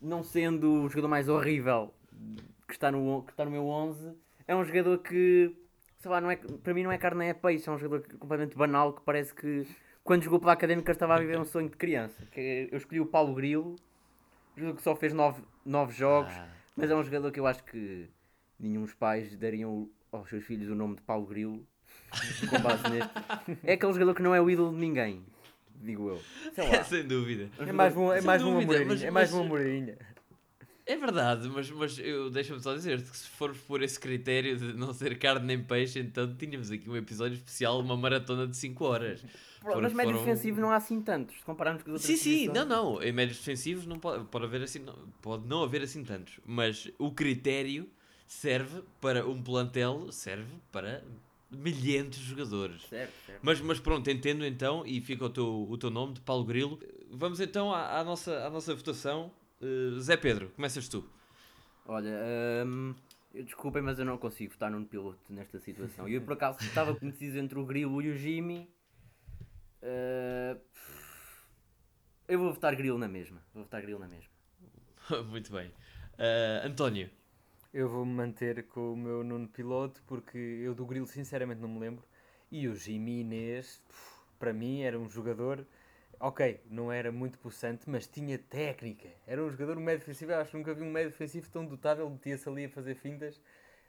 [0.01, 1.93] não sendo o jogador mais horrível
[2.67, 4.13] que está no, que está no meu 11,
[4.47, 5.53] é um jogador que,
[5.99, 7.67] sei lá, não é, para mim não é carne, é peixe.
[7.67, 9.67] É um jogador completamente banal que parece que,
[10.03, 12.25] quando jogou pela Académica, estava a viver um sonho de criança.
[12.31, 13.75] Que é- eu escolhi o Paulo Grilo,
[14.55, 16.33] um jogador que só fez 9 nove, nove jogos.
[16.35, 18.07] Ah, Mas é um jogador que eu acho que
[18.59, 21.65] nenhum dos pais dariam aos seus filhos o nome de Paulo Grilo
[22.49, 23.11] com base neste.
[23.63, 25.25] É aquele jogador que não é o ídolo de ninguém,
[25.75, 26.21] digo eu.
[26.53, 26.83] Sei lá.
[26.85, 27.49] sem dúvida.
[27.59, 29.97] É mais, um, é mais uma dúvida, moreirinha, mas- é mais mas- uma moreirinha.
[30.89, 34.71] É verdade, mas, mas eu deixa-me só dizer que se formos por esse critério de
[34.73, 38.85] não ser carne nem peixe, então tínhamos aqui um episódio especial, uma maratona de 5
[38.85, 39.19] horas.
[39.59, 42.19] Pronto, mas Foram- médio foram- defensivo não há assim tantos, se compararmos com as outras
[42.19, 43.03] Sim, sim, não, não.
[43.03, 46.39] Em médios defensivos não pode, pode haver assim, não, pode não haver assim tantos.
[46.45, 47.89] Mas o critério
[48.25, 51.03] serve para um plantel, serve para
[51.51, 52.81] milhares de jogadores.
[52.83, 53.39] Certo, certo.
[53.41, 56.79] Mas, mas pronto, entendo então e fica o teu, o teu nome de Paulo Grilo.
[57.11, 59.31] Vamos então à, à nossa, à nossa votação.
[59.61, 61.03] Uh, Zé Pedro, começas tu.
[61.85, 62.13] Olha,
[62.65, 62.93] hum,
[63.33, 66.07] desculpem, mas eu não consigo votar num piloto nesta situação.
[66.07, 68.69] Eu por acaso estava indeciso entre o Grilo e o Jimmy.
[69.81, 70.59] Uh,
[72.27, 73.41] eu vou votar Grilo na mesma.
[73.53, 74.29] Vou votar Grilo na mesma.
[75.29, 75.69] Muito bem.
[76.13, 77.09] Uh, António,
[77.73, 81.79] Eu vou-me manter com o meu Nuno Piloto porque eu do Grilo sinceramente não me
[81.79, 82.03] lembro.
[82.51, 83.81] E o Jimmy Inês,
[84.37, 85.65] para mim, era um jogador.
[86.19, 89.07] Ok, não era muito possante, mas tinha técnica.
[89.27, 90.31] Era um jogador um médio defensivo.
[90.31, 92.01] Eu acho que nunca vi um médio defensivo tão dotado.
[92.01, 93.39] Ele metia-se ali a fazer fintas.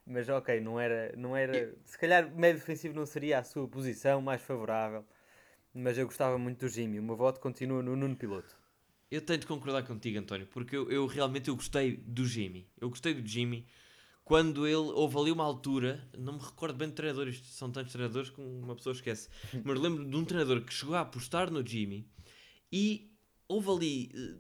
[0.07, 1.75] Mas ok, não era, não era.
[1.85, 5.05] Se calhar médio defensivo não seria a sua posição mais favorável.
[5.73, 6.99] Mas eu gostava muito do Jimmy.
[6.99, 8.57] O meu voto continua no Nuno Piloto.
[9.11, 12.69] eu tenho de concordar contigo, António, porque eu, eu realmente eu gostei do Jimmy.
[12.79, 13.67] Eu gostei do Jimmy
[14.29, 18.29] quando ele houve ali uma altura, não me recordo bem de treinadores, são tantos treinadores
[18.29, 19.31] que uma pessoa esquece,
[19.65, 22.07] mas lembro de um treinador que chegou a apostar no Jimmy
[22.73, 23.11] e
[23.49, 24.39] houve ali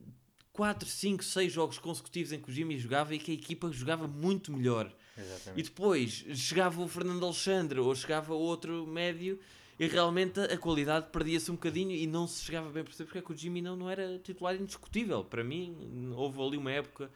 [0.53, 4.09] 4, 5, 6 jogos consecutivos em que o Jimmy jogava e que a equipa jogava
[4.09, 4.93] muito melhor.
[5.17, 5.63] E Exatamente.
[5.63, 9.39] depois chegava o Fernando Alexandre ou chegava outro médio
[9.79, 13.19] e realmente a qualidade perdia-se um bocadinho e não se chegava bem a perceber porque
[13.19, 15.25] é que o Jimmy não, não era titular indiscutível.
[15.25, 17.11] Para mim, houve ali uma época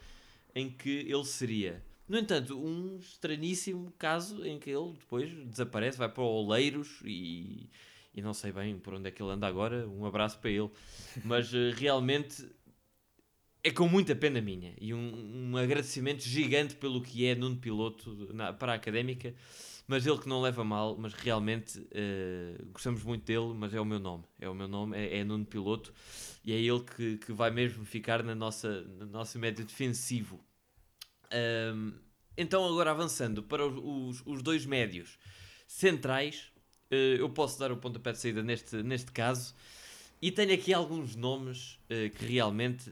[0.54, 1.82] em que ele seria.
[2.08, 7.68] No entanto, um estranhíssimo caso em que ele depois desaparece, vai para o Oleiros e,
[8.14, 9.88] e não sei bem por onde é que ele anda agora.
[9.88, 10.70] Um abraço para ele.
[11.24, 12.46] Mas eh, realmente
[13.64, 18.28] é com muita pena minha e um, um agradecimento gigante pelo que é Nuno Piloto
[18.34, 19.34] na- para a académica,
[19.86, 23.84] mas ele que não leva mal, mas realmente eh, gostamos muito dele, mas é o
[23.84, 25.92] meu nome, é o meu nome, é, é Nuno Piloto
[26.44, 30.44] e é ele que, que vai mesmo ficar na nossa, no nosso médio defensivo.
[31.30, 31.92] Ahm,
[32.36, 35.18] então, agora avançando para os, os- os dois médios
[35.66, 36.51] centrais,
[36.96, 39.54] eu posso dar o pontapé de saída neste, neste caso.
[40.20, 42.90] E tenho aqui alguns nomes eh, que realmente.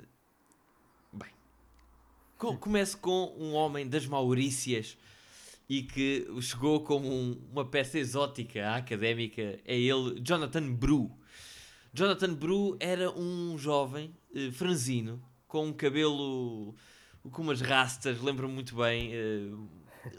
[1.13, 1.31] Bem.
[2.39, 4.97] Co começo com um homem das Maurícias
[5.69, 9.61] e que chegou como um- uma peça exótica à académica.
[9.65, 11.11] É ele, Jonathan Bru.
[11.93, 16.75] Jonathan Bru era um jovem eh, franzino com um cabelo
[17.33, 19.11] com umas rastas, lembro-me muito bem.
[19.13, 19.51] eh,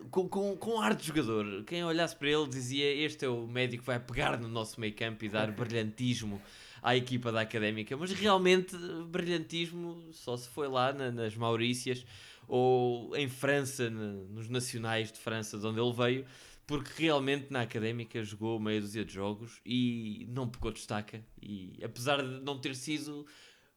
[0.09, 1.63] com, com, com ar de jogador.
[1.65, 4.93] Quem olhasse para ele dizia: Este é o médico que vai pegar no nosso meio
[4.95, 6.41] campo e dar brilhantismo
[6.81, 7.95] à equipa da académica.
[7.97, 8.75] Mas realmente,
[9.09, 12.05] brilhantismo só se foi lá na- nas Maurícias
[12.47, 16.25] ou em França, na- nos Nacionais de França, de onde ele veio,
[16.67, 21.23] porque realmente na académica jogou meia dúzia de jogos e não pegou destaca.
[21.41, 23.25] E apesar de não ter sido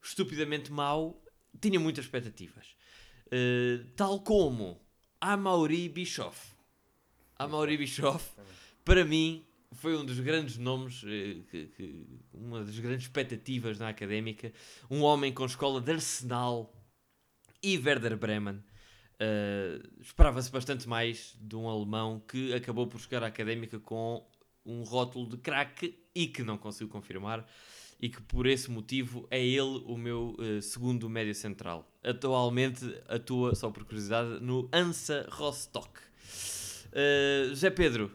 [0.02, 1.22] estupidamente mau,
[1.60, 2.76] tinha muitas expectativas.
[3.26, 4.80] Uh, tal como
[5.20, 6.52] a Mauri Bischoff.
[7.38, 8.32] A Mauri Bischoff,
[8.84, 13.88] para mim, foi um dos grandes nomes, eh, que- que- uma das grandes expectativas na
[13.88, 14.52] académica.
[14.90, 16.72] Um homem com escola de Arsenal
[17.62, 18.62] e Werder Bremen.
[19.14, 24.26] Uh, Esperava-se bastante mais de um alemão que acabou por chegar à académica com
[24.66, 27.48] um rótulo de craque e que não conseguiu confirmar.
[28.00, 31.88] E que por esse motivo é ele o meu eh, segundo médio central.
[32.04, 35.90] Atualmente atua, só por curiosidade, no Ansa Rostock.
[36.92, 38.10] Uh, José Pedro,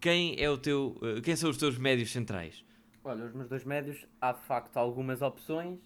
[0.00, 2.64] quem é o teu, uh, quem são os teus médios centrais?
[3.04, 5.78] Olha, os meus dois médios, há de facto algumas opções,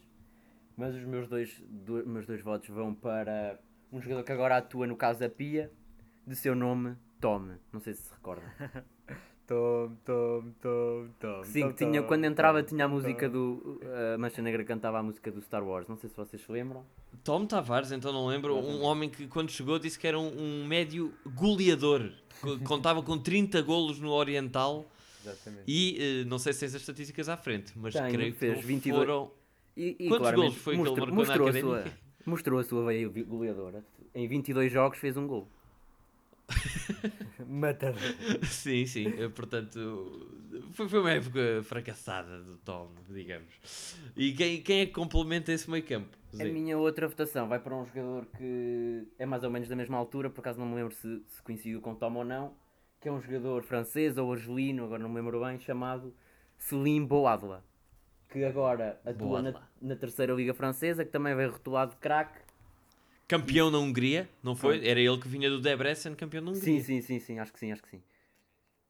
[0.77, 3.59] mas os meus dois, do- meus dois votos vão para
[3.93, 5.71] um jogador que agora atua no caso da Pia,
[6.27, 7.57] de seu nome Tom.
[7.73, 8.45] Não sei se se recorda.
[9.49, 11.43] Tom, tom, tom, tom.
[11.45, 12.95] Sim, tinha, tom, quando entrava tom, tinha a tom.
[12.97, 13.81] música do.
[14.15, 15.89] A Mancha Negra cantava a música do Star Wars.
[15.89, 16.85] Não sei se vocês se lembram.
[17.25, 20.29] Tom Tavares, então não lembro, um homem que quando chegou disse que era um,
[20.63, 22.13] um médio goleador.
[22.43, 24.85] Co- Contava com 30 golos no Oriental
[25.25, 25.65] Exatamente.
[25.67, 28.57] e eh, não sei se tens as estatísticas à frente, mas Tenho, creio que fez
[28.57, 29.31] não 22 foram.
[29.75, 31.99] E, e Quantos golos foi que ele mostrou, marcou na mostrou a sua, Académica?
[32.27, 33.83] mostrou a sua veia goleadora.
[34.15, 35.49] Em 22 jogos fez um gol.
[37.47, 38.01] Matador.
[38.45, 40.39] Sim, sim, eh, portanto
[40.73, 43.53] foi, foi uma época fracassada do Tom, digamos.
[44.17, 46.17] E quem, quem é que complementa esse meio campo?
[46.39, 49.97] A minha outra votação vai para um jogador que é mais ou menos da mesma
[49.97, 52.55] altura, por acaso não me lembro se, se coincidiu com Tom ou não,
[53.01, 56.15] que é um jogador francês ou argelino, agora não me lembro bem, chamado
[56.59, 57.65] Selim Boadla,
[58.29, 62.39] que agora atua na, na terceira liga francesa, que também veio rotulado de craque
[63.29, 64.89] Campeão na Hungria, não foi?
[64.89, 66.65] Era ele que vinha do Debrecen, campeão da Hungria.
[66.65, 68.03] Sim, sim, sim, sim, acho que sim, acho que sim.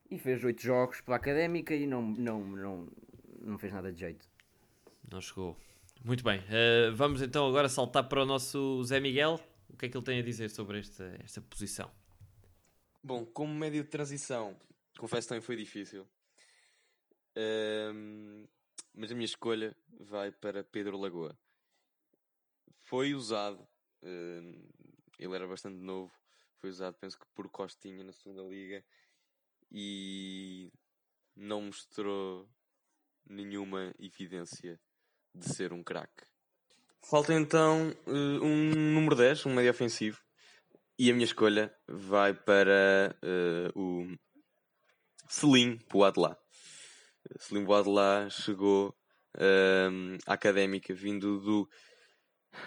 [0.09, 2.89] E fez oito jogos pela académica e não, não, não,
[3.41, 4.29] não fez nada de jeito.
[5.11, 5.57] Não chegou.
[6.05, 6.39] Muito bem.
[6.39, 9.41] Uh, vamos então agora saltar para o nosso Zé Miguel.
[9.69, 11.91] O que é que ele tem a dizer sobre esta, esta posição?
[13.03, 14.57] Bom, como médio de transição,
[14.99, 16.07] confesso que também foi difícil.
[17.37, 18.47] Um,
[18.95, 21.37] mas a minha escolha vai para Pedro Lagoa.
[22.85, 23.67] Foi usado,
[24.03, 26.13] ele era bastante novo,
[26.57, 28.85] foi usado, penso que por Costinha na segunda liga
[29.71, 30.73] e
[31.37, 32.49] não mostrou
[33.29, 34.81] nenhuma evidência
[35.35, 36.25] de ser um craque.
[37.03, 40.21] Falta então uh, um número 10, um médio ofensivo.
[40.99, 44.19] E a minha escolha vai para uh, o
[45.29, 46.37] Selim Poadlá.
[47.39, 48.89] Selim Poadlá chegou
[49.37, 51.71] uh, à académica vindo do,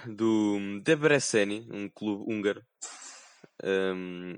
[0.08, 2.64] do Debreceni, um clube húngaro.
[3.64, 4.36] Um,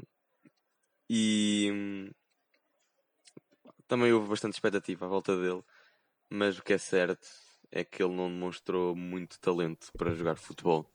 [1.09, 2.11] e um,
[3.87, 5.61] também houve bastante expectativa à volta dele,
[6.29, 7.27] mas o que é certo
[7.71, 10.89] é que ele não demonstrou muito talento para jogar futebol.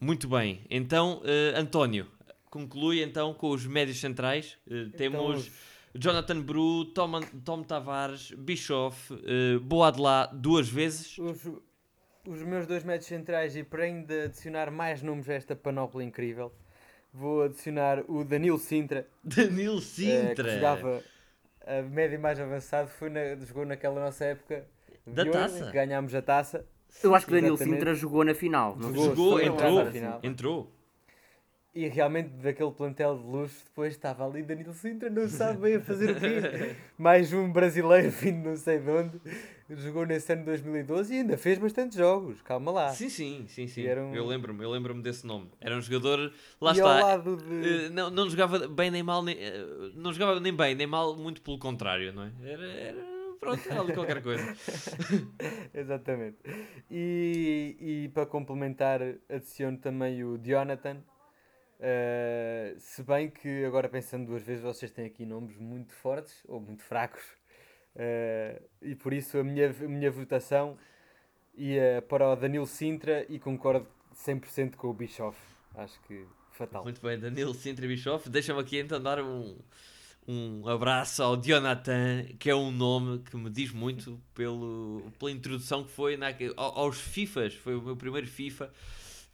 [0.00, 2.10] Muito bem, então uh, António,
[2.50, 4.58] conclui então com os médios centrais.
[4.66, 5.76] Uh, temos então...
[5.98, 11.16] Jonathan Bru, Tom, Tom Tavares, Bischoff, uh, Boadlá duas vezes.
[11.18, 11.42] Os,
[12.26, 16.52] os meus dois médios centrais, e para ainda adicionar mais nomes a esta panóplia incrível,
[17.12, 19.06] vou adicionar o Danilo Sintra.
[19.22, 20.44] Danilo Sintra!
[20.44, 21.02] que jogava
[21.66, 24.66] a média mais avançado, foi na, jogou naquela nossa época
[25.06, 25.70] da taça.
[25.70, 26.66] Ganhámos a taça.
[27.02, 28.76] Eu acho que o Danilo Sintra jogou na final.
[28.80, 29.82] Jogou, jogou entrou,
[30.22, 30.75] entrou.
[31.76, 35.80] E realmente daquele plantel de luxo, depois estava ali Danilo Sintra, não sabe bem a
[35.82, 36.74] fazer o quê.
[36.96, 39.20] Mais um brasileiro vindo não sei de onde.
[39.68, 42.88] Jogou nesse ano de 2012 e ainda fez bastantes jogos, calma lá.
[42.94, 43.86] Sim, sim, sim, sim.
[43.86, 44.14] Um...
[44.14, 45.50] Eu lembro-me, eu lembro-me desse nome.
[45.60, 47.18] Era um jogador, lá e está.
[47.18, 47.28] De...
[47.28, 51.14] Uh, não, não jogava bem nem mal, nem, uh, não jogava nem bem nem mal,
[51.14, 52.32] muito pelo contrário, não é?
[52.42, 54.56] Era, era Pronto, era de qualquer coisa.
[55.74, 56.38] Exatamente.
[56.90, 61.02] E, e para complementar, adiciono também o Jonathan.
[61.78, 66.60] Uh, se bem que agora pensando duas vezes, vocês têm aqui nomes muito fortes ou
[66.60, 67.22] muito fracos.
[67.94, 70.78] Uh, e por isso a minha, a minha votação
[71.54, 75.38] ia para o Danilo Sintra e concordo 100% com o Bischoff.
[75.74, 76.82] Acho que fatal.
[76.84, 78.28] Muito bem, Danilo Sintra e Bischoff.
[78.28, 79.56] Deixa-me aqui então dar um,
[80.26, 85.84] um abraço ao Jonathan, que é um nome que me diz muito pelo, pela introdução
[85.84, 87.54] que foi na, aos FIFAs.
[87.54, 88.72] Foi o meu primeiro FIFA.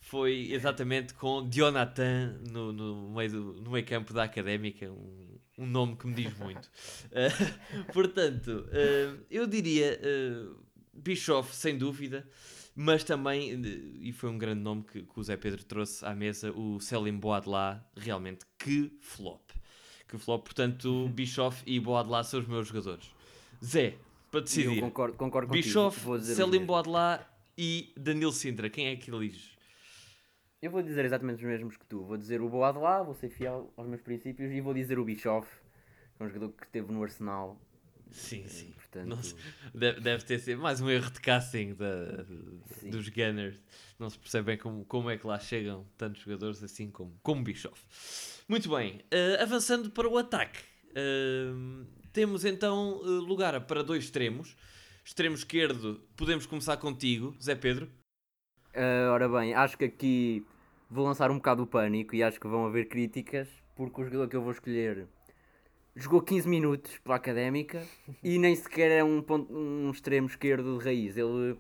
[0.03, 4.91] Foi exatamente com Jonathan no, no, meio, do, no meio campo da académica.
[4.91, 6.67] Um, um nome que me diz muito.
[7.07, 10.63] Uh, portanto, uh, eu diria uh,
[10.93, 12.29] Bischoff, sem dúvida.
[12.75, 13.61] Mas também,
[14.01, 17.19] e foi um grande nome que, que o Zé Pedro trouxe à mesa, o Selim
[17.19, 19.43] Boadlá, realmente que flop
[20.13, 20.45] que flop.
[20.45, 23.11] Portanto, Bischoff e Boadlá são os meus jogadores.
[23.65, 23.97] Zé,
[24.31, 24.77] para decidir.
[24.77, 28.69] Eu concordo, concordo Bischoff, Selim Boadlá e Danilo Sintra.
[28.69, 29.52] Quem é que eliges?
[30.63, 32.05] Eu vou dizer exatamente os mesmos que tu.
[32.05, 35.51] Vou dizer o Boadlá, vou ser fiel aos meus princípios, e vou dizer o Bischoff,
[36.17, 37.61] que é um jogador que esteve no Arsenal.
[38.13, 38.71] Sim, sim.
[38.71, 39.09] Portanto...
[39.09, 39.19] Não,
[39.75, 42.25] deve, deve, ter sido mais um erro de casting da,
[42.89, 43.59] dos Gunners.
[43.99, 47.43] Não se percebe bem como, como é que lá chegam tantos jogadores assim como, como
[47.43, 47.83] Bischoff.
[48.47, 50.61] Muito bem, uh, avançando para o ataque.
[50.91, 54.57] Uh, temos então uh, lugar para dois extremos.
[55.05, 57.91] Extremo esquerdo, podemos começar contigo, Zé Pedro.
[59.13, 60.47] ora bem, acho que aqui
[60.93, 64.29] vou lançar um bocado o pânico e acho que vão haver críticas, porque o jogador
[64.29, 65.07] que eu vou escolher
[65.97, 67.83] jogou 15 minutos pela académica
[68.23, 71.17] e nem sequer é um, ponto, um extremo esquerdo de raiz.
[71.17, 71.57] Ele,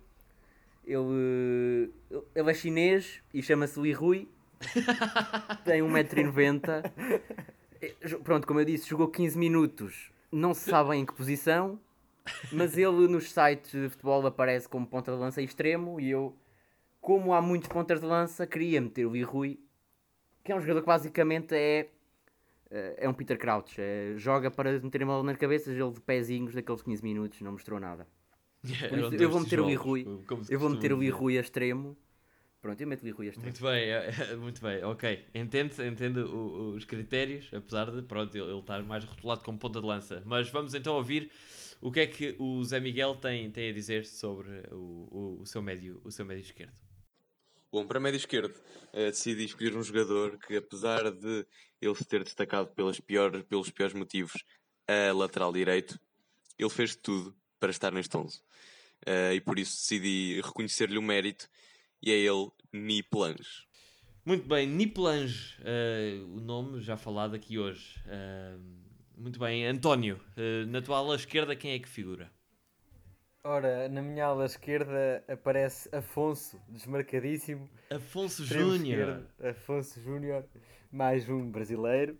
[0.84, 1.90] ele,
[2.34, 4.28] ele é chinês e chama-se Li Rui
[5.64, 6.90] tem 1,90m.
[8.22, 10.12] Pronto, como eu disse, jogou 15 minutos.
[10.30, 11.80] Não se sabe em que posição,
[12.52, 16.34] mas ele nos sites de futebol aparece como ponta de lança extremo e eu,
[17.02, 19.60] como há muitos pontas de lança, queria meter o Rui,
[20.42, 21.90] que é um jogador que basicamente é
[22.70, 26.00] eh, é um Peter Crouch, é, joga para meter a bola nas cabeças, ele de
[26.00, 28.06] pezinhos daqueles 15 minutos não mostrou nada.
[28.64, 30.06] Isso, eu vou meter o Rui,
[30.48, 31.98] eu vou meter o Rui a extremo
[32.62, 35.26] Pronto, eu meto-lhe Rui este Muito bem, é, é, muito bem, ok.
[35.34, 39.86] Entendo, entendo os critérios, apesar de pronto, ele, ele estar mais rotulado como ponta de
[39.86, 40.22] lança.
[40.24, 41.28] Mas vamos então ouvir
[41.80, 44.76] o que é que o Zé Miguel tem, tem a dizer sobre o,
[45.10, 46.72] o, o seu, médio, o seu médio esquerdo.
[47.72, 48.54] Bom, para médio esquerdo,
[48.92, 51.46] uh, decidi escolher um jogador que, apesar de
[51.80, 54.44] ele se ter destacado pelas piores, pelos piores motivos
[54.86, 55.98] a lateral direito,
[56.58, 58.38] ele fez tudo para estar neste 11.
[59.08, 61.48] Uh, e por isso decidi reconhecer-lhe o mérito
[62.02, 63.66] e é ele Ni Plange.
[64.22, 67.98] Muito bem, Niplange, uh, o nome já falado aqui hoje.
[68.06, 68.62] Uh,
[69.16, 70.20] muito bem, António,
[70.68, 72.30] na tua ala esquerda quem é que figura?
[73.44, 77.68] Ora, na minha ala esquerda aparece Afonso, desmarcadíssimo.
[77.90, 79.26] Afonso Júnior.
[79.42, 80.44] Afonso Júnior,
[80.92, 82.16] mais um brasileiro.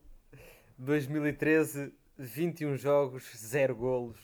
[0.76, 4.18] 2013, 21 jogos, 0 golos.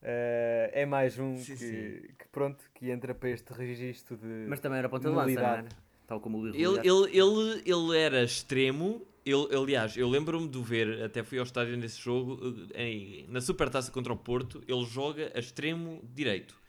[0.00, 2.14] Uh, é mais um Sim, que, sim.
[2.18, 4.46] que pronto, que entra para este registro de.
[4.48, 5.68] Mas também era ponta de lança, não era?
[6.06, 9.06] Tal como o Luís Ele, ele, ele, ele era extremo.
[9.24, 12.40] Ele, aliás, eu lembro-me de ver, até fui ao estádio nesse jogo,
[12.74, 14.62] eh, em- na Supertaça contra o Porto.
[14.66, 16.60] Ele joga a extremo direito.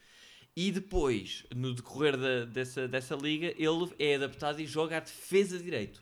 [0.55, 5.57] E depois, no decorrer da- dessa, dessa liga, ele é adaptado e joga a defesa
[5.57, 6.01] direito.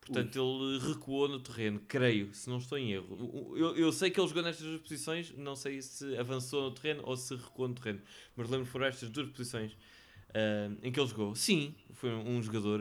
[0.00, 3.54] Portanto, ele recuou no terreno, creio, se não estou em erro.
[3.56, 7.02] Eu, eu sei que ele jogou nestas duas posições, não sei se avançou no terreno
[7.06, 8.02] ou se recuou no terreno,
[8.36, 9.74] mas lembro que foram estas duas posições
[10.34, 11.34] ah, em que ele jogou.
[11.34, 12.80] Sim, foi um jogador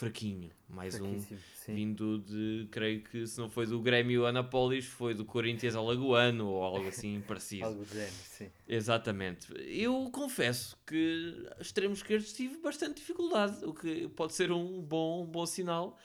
[0.00, 1.74] fraquinho, mais um sim.
[1.74, 6.62] vindo de, creio que se não foi do Grêmio Anápolis, foi do Corinthians Alagoano ou
[6.62, 7.66] algo assim parecido.
[7.66, 8.50] Algo do género, sim.
[8.66, 9.52] Exatamente.
[9.58, 15.26] Eu confesso que extremo esquerdo tive bastante dificuldade, o que pode ser um bom, um
[15.26, 15.98] bom sinal.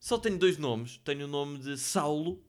[0.00, 0.96] Só tenho dois nomes.
[1.04, 2.42] Tenho o nome de Saulo,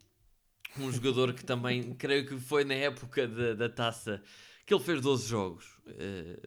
[0.80, 4.24] um jogador que também creio que foi na época da, da taça
[4.66, 5.66] que ele fez 12 jogos.
[5.86, 6.40] Eh,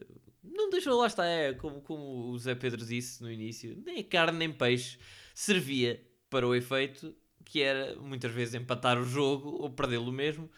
[0.53, 4.38] não deixou, lá está, é como, como o Zé Pedro disse no início, nem carne
[4.38, 4.99] nem peixe
[5.34, 7.14] servia para o efeito
[7.47, 10.51] que era muitas vezes empatar o jogo ou perdê-lo mesmo.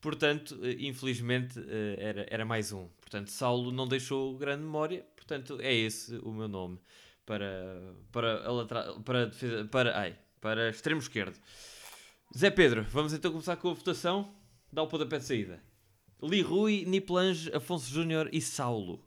[0.00, 2.88] Portanto, eh, infelizmente, eh, era, era mais um.
[3.00, 5.06] Portanto, Saulo não deixou grande memória.
[5.14, 6.78] Portanto, é esse o meu nome
[7.26, 11.38] para, para, a lateral, para, defesa, para, ai, para extremo esquerdo.
[12.36, 14.34] Zé Pedro, vamos então começar com a votação.
[14.72, 15.62] Dá o pontapé de saída.
[16.22, 19.04] Li Rui, Niplange, Afonso Júnior e Saulo.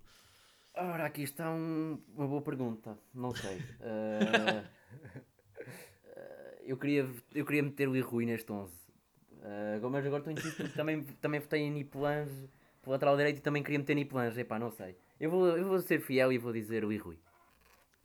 [0.76, 2.98] Ora, aqui está um- uma boa pergunta.
[3.14, 3.62] Não sei.
[3.80, 4.66] Eh,
[6.16, 8.74] eh, eu, queria, eu queria meter o Rui neste 11.
[9.42, 12.50] Eh, agora- mas agora estou indeciso porque também, também votei em Nipelange
[12.82, 14.40] pelo lateral direito e também queria meter Nipelange.
[14.40, 14.96] Epá, não sei.
[15.20, 17.20] Eu vou, eu vou ser fiel e vou dizer o Rui.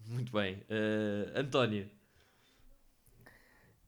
[0.06, 0.62] Muito bem.
[0.68, 1.88] Eh, António.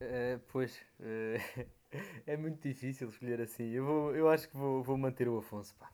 [0.01, 1.66] Eh, pois, eh,
[2.26, 3.68] é muito difícil escolher assim.
[3.70, 5.91] Eu, vou, eu acho que vou, vou manter o Afonso, pá.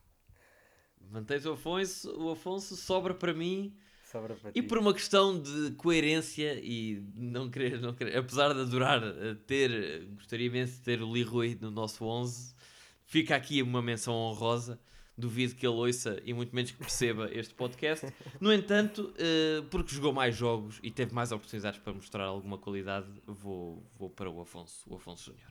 [1.10, 2.10] Mantens o Afonso.
[2.20, 3.74] O Afonso sobra para mim.
[4.10, 4.62] Sobra para E ti.
[4.62, 9.70] por uma questão de coerência e não querer, não querer apesar de adorar eh, ter,
[9.70, 12.54] eh, gostaria imenso de ter o Leroy no nosso 11,
[13.04, 14.78] fica aqui uma menção honrosa.
[15.18, 18.06] Duvido que ele ouça e muito menos que perceba este podcast.
[18.38, 23.06] No entanto, eh, porque jogou mais jogos e teve mais oportunidades para mostrar alguma qualidade,
[23.26, 25.48] vou, vou para o Afonso, o Afonso Júnior.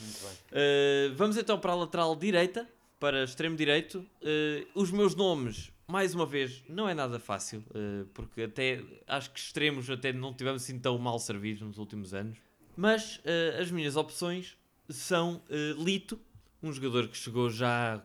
[0.00, 0.32] Muito bem.
[0.52, 2.68] Uh, vamos então para a lateral direita,
[2.98, 3.98] para extremo direito.
[4.22, 9.30] Uh, os meus nomes, mais uma vez, não é nada fácil, uh, porque até acho
[9.30, 12.38] que extremos até não tivemos assim tão mal servidos nos últimos anos.
[12.76, 14.56] Mas uh, as minhas opções
[14.88, 15.42] são
[15.76, 16.18] Lito,
[16.62, 18.02] um jogador que chegou já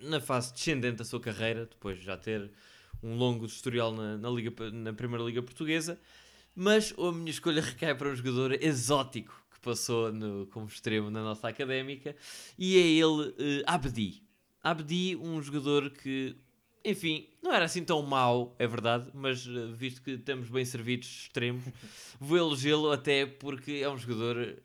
[0.00, 2.50] na fase descendente da sua carreira, depois de já ter
[3.02, 6.00] um longo historial na, na, Liga, na Primeira Liga Portuguesa.
[6.54, 11.22] Mas a minha escolha recai para um jogador exótico que passou no, como extremo na
[11.22, 12.16] nossa académica
[12.58, 14.22] e é ele eh, Abdi.
[14.62, 16.34] Abdi, um jogador que,
[16.84, 21.06] enfim, não era assim tão mau, é verdade, mas eh, visto que estamos bem servidos
[21.24, 21.62] extremos,
[22.18, 24.56] vou elogiá-lo até porque é um jogador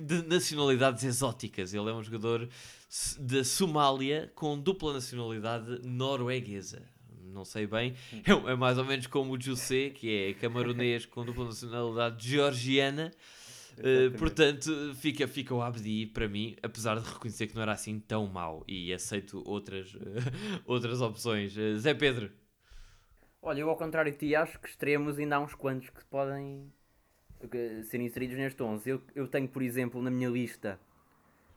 [0.00, 1.74] de nacionalidades exóticas.
[1.74, 2.48] Ele é um jogador
[3.18, 6.82] da Somália com dupla nacionalidade norueguesa.
[7.32, 11.04] Não sei bem, é, um- é mais ou menos como o José, que é camaronês
[11.04, 13.12] com dupla nacionalidade georgiana.
[13.78, 14.18] Uh, Exatamente.
[14.18, 18.26] portanto, fica, fica o Abdi para mim, apesar de reconhecer que não era assim tão
[18.26, 19.96] mau e aceito outras,
[20.64, 21.56] outras opções.
[21.56, 22.30] Uh, Zé Pedro,
[23.46, 26.68] Olha, eu ao contrário de ti acho que extremos ainda há uns quantos que podem
[27.84, 28.90] ser inseridos neste 11.
[28.90, 30.80] Eu, eu tenho, por exemplo, na minha lista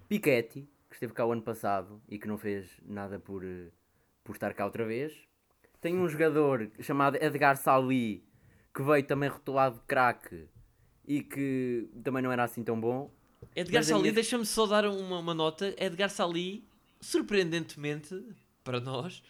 [0.07, 3.71] Piquetti, que esteve cá o ano passado e que não fez nada por, eh,
[4.23, 5.19] por estar cá outra vez.
[5.81, 8.23] Tenho um jogador chamado Edgar Sali,
[8.71, 10.47] que veio também rotulado de craque
[11.09, 13.11] e que também não era assim tão bom.
[13.55, 15.73] Edgar Sali, minha- deixa-me só dar uma, uma nota.
[15.77, 16.63] Edgar Sali,
[17.01, 18.23] surpreendentemente
[18.63, 19.21] para nós,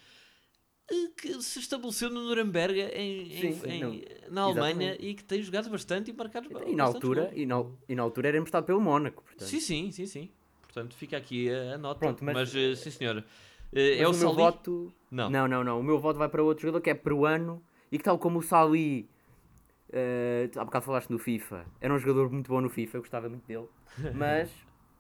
[0.92, 4.02] eh, que se estabeleceu no Nuremberg em, em- Sim, em- não.
[4.30, 5.06] na Alemanha Exatamente.
[5.06, 7.34] e que tem jogado bastante e marcado E na altura, gols.
[7.38, 9.24] e na, e na altura era emprestado pelo Mónaco.
[9.24, 9.48] Portanto.
[9.48, 10.30] Sim, sim, sim, sim.
[10.64, 12.00] Portanto, fica aqui a, nota.
[12.00, 13.26] Pronto, mas, mas- eh, sim, senhora.
[13.72, 14.36] Eh, Mas é o o meu Sali?
[14.36, 14.94] voto.
[15.12, 15.30] Não.
[15.30, 15.80] Não, não, não.
[15.80, 18.42] O meu voto vai para outro jogador que é peruano e que, tal como o
[18.44, 19.08] Sali,
[19.92, 23.30] eh, há bocado falaste no FIFA, era um jogador muito bom no FIFA, eu gostava
[23.30, 23.68] muito dele,
[24.14, 24.50] mas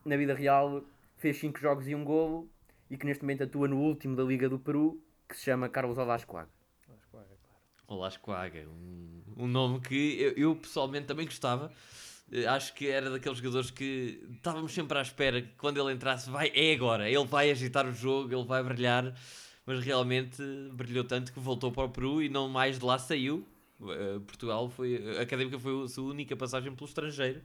[0.06, 0.84] na vida real
[1.18, 2.50] fez 5 jogos e um golo
[2.90, 6.00] e que neste momento atua no último da Liga do Peru, que se chama Carlos
[6.00, 6.50] Alasquaga.
[7.88, 8.68] Olá, Esquaga.
[8.68, 11.72] Um, um nome que eu, eu pessoalmente também gostava.
[12.32, 16.30] Eh, Acho que era daqueles jogadores que estávamos sempre à espera que quando ele entrasse,
[16.30, 19.12] vai, é agora, ele vai agitar o jogo, ele vai brilhar,
[19.66, 20.40] mas realmente
[20.74, 23.44] brilhou tanto que voltou para o Peru e não mais de lá saiu.
[23.82, 27.42] Eh, Portugal foi, a Académica foi a sua única passagem pelo estrangeiro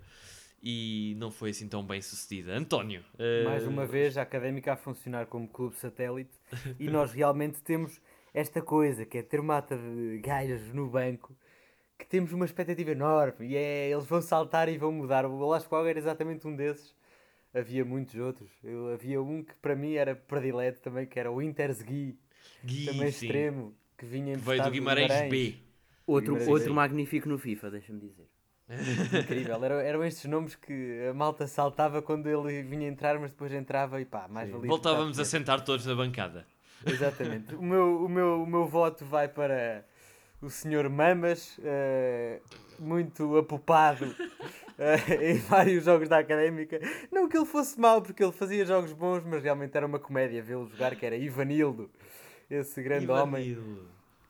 [0.62, 2.56] e não foi assim tão bem sucedida.
[2.56, 6.32] António, eh, Mais uma vez, a Académica a funcionar como clube satélite
[6.80, 8.00] e nós realmente temos
[8.32, 11.36] esta coisa, que é ter mata de gajos no banco,
[11.96, 15.24] que temos uma expectativa enorme e é, eles vão saltar e vão mudar.
[15.24, 16.94] O Lascoga era exatamente um desses.
[17.52, 18.50] Havia muitos outros.
[18.64, 22.18] Eu, havia um que para mim era predileto também, que era o Intersgui,
[22.64, 25.54] Gui, também sim, extremo, que vinha que veio do emprestado Guimarães, B.
[26.06, 28.28] Outro, outro magnífico no FIFA, deixa-me dizer.
[29.20, 33.52] Incrível, eram, eram estes nomes que a malta saltava quando ele vinha entrar, mas depois
[33.52, 34.68] entrava e pá, mais valia.
[34.68, 36.46] Voltávamos a sentar todos na bancada.
[36.86, 37.54] Exatamente.
[37.54, 39.84] O meu, o, meu, o meu voto vai para
[40.40, 42.40] o senhor Mamas, eh,
[42.78, 44.14] muito apupado
[44.78, 46.80] eh, em vários jogos da Académica.
[47.10, 50.42] Não que ele fosse mau, porque ele fazia jogos bons, mas realmente era uma comédia
[50.42, 51.90] vê-lo jogar, que era Ivanildo,
[52.50, 53.56] esse grande homem.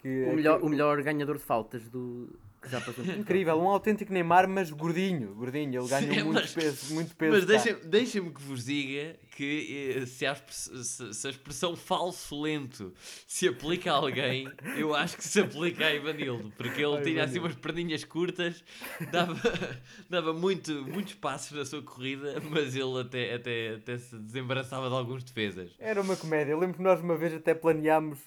[0.04, 2.28] Que, O melhor, o melhor ganhador de faltas do
[2.60, 3.02] que já passou.
[3.02, 5.80] por Incrível, um autêntico Neymar, mas gordinho, gordinho.
[5.80, 7.32] Ele ganhou É, muito mas- peso, muito peso.
[7.32, 7.46] Mas cá.
[7.72, 12.92] deixem- deixem-me que vos diga que eh, se a, se- a expressão falso lento
[13.26, 14.46] se aplica a alguém,
[14.76, 17.46] eu acho que se aplica a Ivanildo, porque ele Ao tinha assim Ivanildo.
[17.46, 18.62] umas perninhas curtas,
[19.10, 19.34] dava,
[20.10, 24.94] dava muito, muitos passos na sua corrida, mas ele até, até, até se desembaraçava de
[24.94, 25.70] alguns defesas.
[25.78, 26.52] Era uma comédia.
[26.52, 28.18] Eu lembro que nós uma vez até planeámos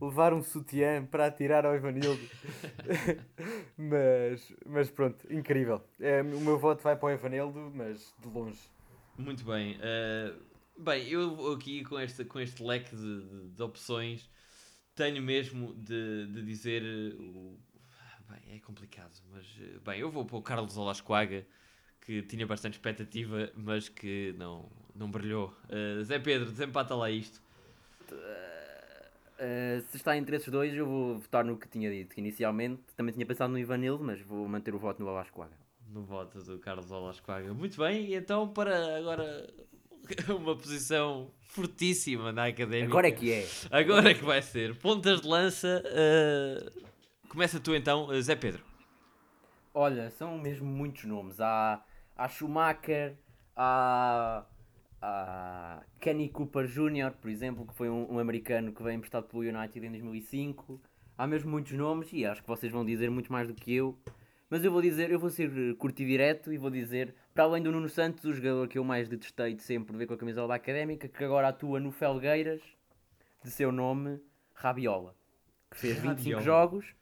[0.00, 2.20] levar um sutiã para atirar ao Ivanildo.
[3.76, 5.82] mas, mas pronto, incrível.
[6.00, 8.60] É, o meu voto vai para o Ivanildo, mas de longe.
[9.16, 9.76] Muito bem.
[9.80, 10.32] eh,
[10.78, 14.30] bem, eu aqui com este, com este leque de, de- de opções
[14.94, 17.58] tenho mesmo de, de dizer eh, o.
[18.28, 21.46] Bem, é complicado, mas eh, bem, eu vou para o Carlos Olascoaga,
[22.00, 25.54] que tinha bastante expectativa, mas que não, não brilhou.
[26.04, 27.40] Zé Pedro, desempata lá isto.
[29.38, 32.14] Uh, se está entre esses dois, eu vou votar no que tinha dito.
[32.14, 35.56] que Inicialmente também tinha pensado no Ivanildo, mas vou manter o voto no Alascoaga.
[35.88, 37.54] No voto do Carlos Olascoaga.
[37.54, 39.48] Muito bem, e então para agora
[40.28, 42.90] uma posição fortíssima na académica.
[42.90, 43.46] Agora é que é.
[43.70, 44.74] Agora é que vai ser.
[44.76, 45.82] Pontas de lança.
[45.86, 46.70] eh,
[47.28, 48.62] Começa tu então, eh, Zé Pedro.
[49.72, 51.40] Olha, são mesmo muitos nomes.
[51.40, 51.82] Há,
[52.16, 53.14] há Schumacher,
[53.56, 54.44] há,
[55.00, 59.42] há Kenny Cooper Jr., por exemplo, que foi um, um americano que veio emprestado pelo
[59.42, 60.80] United em 2005.
[61.16, 63.98] Há mesmo muitos nomes e acho que vocês vão dizer muito mais do que eu.
[64.50, 67.44] Mas eu vou dizer, eu vou ser eh, curto e direto e vou dizer, para
[67.44, 70.16] além do Nuno Santos, o jogador que eu mais detestei de sempre ver com a
[70.16, 72.62] camisola da Académica, que agora atua no Felgueiras,
[73.44, 74.20] de seu nome,
[74.54, 75.14] Rabiola.
[75.70, 76.42] Que fez 25 Rabiola.
[76.42, 76.94] jogos,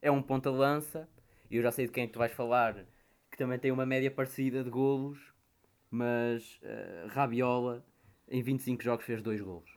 [0.00, 1.08] é um ponta-lança,
[1.50, 2.84] e eu já sei de quem é que tu vais falar,
[3.30, 5.31] que também tem uma média parecida de golos,
[5.92, 7.84] mas eh, Rabiola
[8.28, 9.70] em 25 jogos fez 2 golos.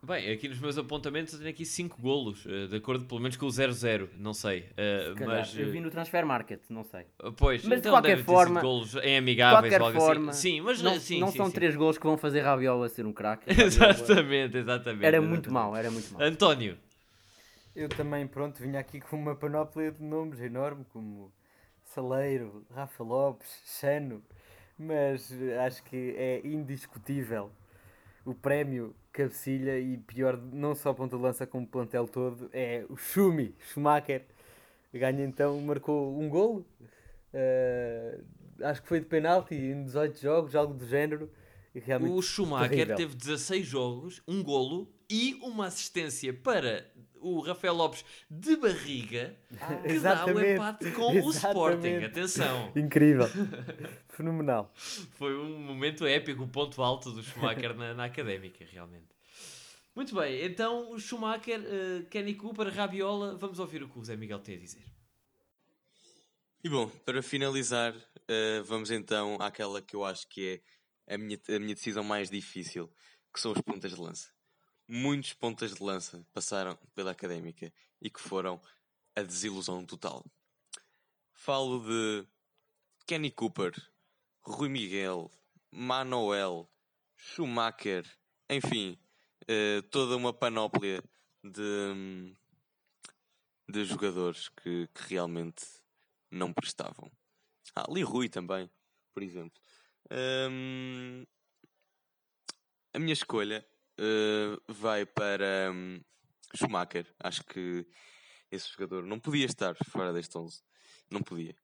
[0.00, 3.36] Bem, aqui nos meus apontamentos eu tenho aqui 5 golos, eh, de acordo pelo menos
[3.36, 4.66] com o 0-0, não sei.
[4.76, 7.04] eh, Se calhar, mas, eu vi no Transfer Market, não sei.
[7.36, 9.86] pois, mas de então qualquer deve ter sido forma- golos em De amigáveis qualquer ou
[9.88, 10.40] algo forma, assim.
[10.40, 11.52] Sim, mas não, sim, não sim, são sim.
[11.54, 13.50] 3 golos que vão fazer Rabiola ser um craque.
[13.50, 15.04] Exatamente, exatamente.
[15.04, 15.28] Era exatamente.
[15.28, 16.22] muito mau, era muito mau.
[16.22, 16.78] António,
[17.74, 21.32] Eu também, pronto, vinha aqui com uma panóplia de nomes enorme, como
[21.84, 23.48] Saleiro, Rafa Lopes,
[23.80, 24.22] Chano,
[24.78, 25.32] mas
[25.66, 27.50] acho que é indiscutível
[28.24, 32.96] o prémio cabecilha e pior, não só ponta de lança como plantel todo, é o
[32.96, 34.24] Schumi, Schumacher.
[34.92, 36.64] Ganha então, marcou um golo,
[37.32, 38.20] eh,
[38.62, 41.30] acho que foi de penalti em 18 jogos, algo do género.
[42.10, 42.96] O Schumacher terrível.
[42.96, 46.86] teve 16 jogos, um golo e uma assistência para
[47.20, 49.36] o Rafael Lopes de barriga,
[49.82, 51.86] que Exatamente, dá o empate com o Sporting.
[51.86, 52.04] exatamente.
[52.06, 53.26] Atenção, Incrível,
[54.08, 54.72] fenomenal.
[54.74, 59.08] foi um momento épico, o ponto alto do Schumacher na, na académica, realmente.
[59.94, 64.14] Muito bem, então o Schumacher, eh, Kenny Cooper, Rabiola, vamos ouvir o que o Zé
[64.16, 64.84] Miguel tem a dizer.
[66.62, 67.94] E bom, para finalizar,
[68.28, 70.60] eh, vamos então àquela que eu acho que
[71.06, 72.88] é a minha, a minha decisão mais difícil,
[73.32, 74.28] que são os pontas de lança.
[74.90, 77.70] Muitos pontas de lança passaram pela académica
[78.00, 78.58] e que foram
[79.14, 80.24] a desilusão total.
[81.34, 82.26] Falo de
[83.06, 83.74] Kenny Cooper,
[84.40, 85.30] Rui Miguel,
[85.70, 86.66] Manuel,
[87.14, 88.06] Schumacher,
[88.48, 88.98] enfim,
[89.46, 91.02] eh, toda uma panóplia
[91.44, 92.34] de,
[93.68, 95.66] de jogadores que, que realmente
[96.30, 97.10] não prestavam.
[97.74, 98.70] Ah, Rui também,
[99.12, 99.60] por exemplo.
[100.10, 101.26] Hum,
[102.94, 103.66] a minha escolha
[103.98, 106.00] eh, vai para hum,
[106.54, 107.06] Schumacher.
[107.18, 107.86] Acho que
[108.50, 109.04] esse jogador.
[109.04, 110.62] Não podia estar fora deste 11.
[111.10, 111.54] Não podia.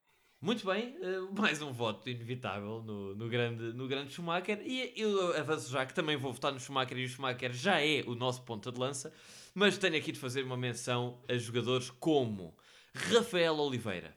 [0.40, 4.60] Muito bem, uh, mais um voto inevitável no, no, grande, no grande Schumacher.
[4.62, 8.02] E eu avanço já que também vou votar no Schumacher e o Schumacher já é
[8.06, 9.10] o nosso ponta de lança.
[9.54, 12.54] Mas tenho aqui de fazer uma menção a jogadores como
[12.94, 14.14] Rafael Oliveira.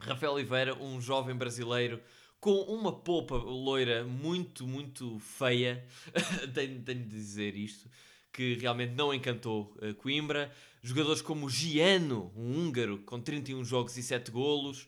[0.00, 2.02] Rafael Oliveira, um jovem brasileiro
[2.46, 5.84] com uma polpa loira muito, muito feia.
[6.54, 7.90] tenho, tenho de dizer isto
[8.32, 10.54] que realmente não encantou uh, Coimbra.
[10.80, 14.86] Jogadores como Giano, um húngaro com 31 jogos e 7 golos.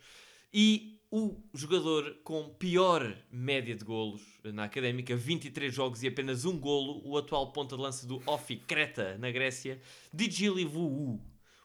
[0.54, 6.56] E o jogador com pior média de golos na académica, 23 jogos e apenas um
[6.56, 9.82] golo, o atual ponta de lança do Ofi Creta, na Grécia,
[10.14, 11.20] Djili Vuu,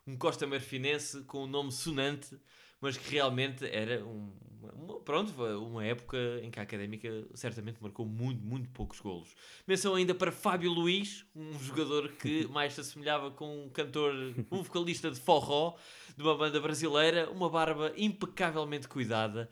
[0.08, 2.36] um costa marfinense com um nome sonante,
[2.84, 4.29] mas que realmente era um,
[4.75, 9.29] uma, pronto, uma época em que a Académica certamente marcou muito, muito poucos golos.
[9.65, 14.13] Menção ainda para Fábio Luís, um jogador que mais se assemelhava com um cantor,
[14.51, 15.77] um vocalista de forró,
[16.17, 19.49] de uma banda brasileira, uma barba impecavelmente cuidada,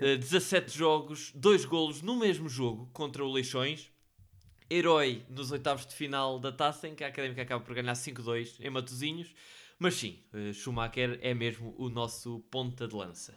[0.00, 3.90] 17 eh, jogos, 2 golos no mesmo jogo contra o Leixões,
[4.70, 8.54] herói nos oitavos de final da taça, em que a Académica acaba por ganhar 5-2
[8.58, 9.34] em Matozinhos,
[9.80, 13.34] mas sim, eh, Schumacher é mesmo o nosso ponta de lança.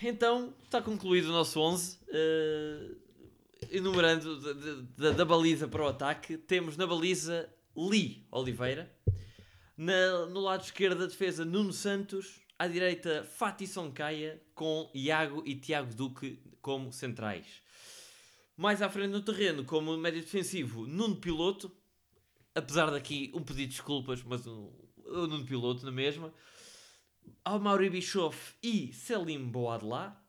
[0.00, 1.96] Então, está concluído o nosso 11.
[1.96, 2.90] Uh, eh,
[3.72, 4.40] enumerando
[4.96, 8.92] da, da, baliza para o ataque, temos na baliza Lee Oliveira.
[9.76, 12.40] Na, no lado esquerdo da defesa, Nuno Santos.
[12.56, 17.60] À direita, Fatih Soncaia, com Iago e Tiago Duque como centrais.
[18.56, 21.72] Mais à frente no terreno, como médio defensivo, Nuno Piloto.
[22.54, 24.81] Apesar daqui um pedido de desculpas, mas o,
[25.12, 26.32] o Nuno Piloto na mesma.
[27.60, 30.20] Mauri Bischoff e Selim Boadlá.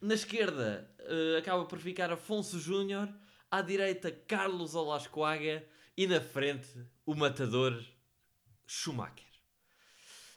[0.00, 3.08] Na esquerda uh, acaba por ficar Afonso Júnior.
[3.50, 5.64] À direita, Carlos Olascoaga.
[5.96, 6.68] E na frente,
[7.06, 7.82] o matador
[8.66, 9.24] Schumacher.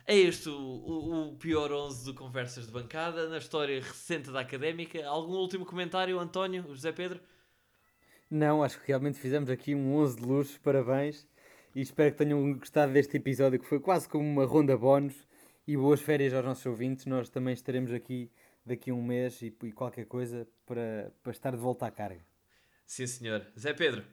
[0.05, 4.39] É este o, o, o, pior 11 do Conversas de Bancada na história recente da
[4.39, 5.05] Académica.
[5.05, 7.19] Algum último comentário, António, José Pedro?
[8.29, 10.57] Não, acho que realmente fizemos aqui um 11 de luz.
[10.59, 11.27] Parabéns.
[11.77, 15.13] E espero que tenham gostado deste episódio, que foi quase como uma ronda bónus.
[15.67, 17.05] E boas férias aos nossos ouvintes.
[17.05, 18.31] Nós também estaremos aqui
[18.65, 22.25] daqui a um mês e, e qualquer coisa para, para estar de volta à carga.
[22.83, 23.45] Sim, senhor.
[23.55, 24.03] Zé Pedro.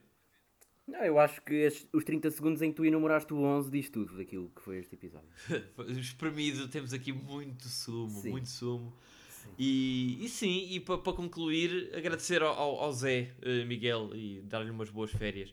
[0.86, 3.88] Não, eu acho que estes, os 30 segundos em que tu enumeraste o 11 diz
[3.88, 5.30] tudo daquilo que foi este episódio.
[5.98, 8.30] Espremido, temos aqui muito sumo, sim.
[8.30, 8.94] muito sumo.
[9.30, 9.48] Sim.
[9.58, 14.70] E, e sim, e para pa concluir, agradecer ao, ao Zé uh, Miguel e dar-lhe
[14.70, 15.50] umas boas férias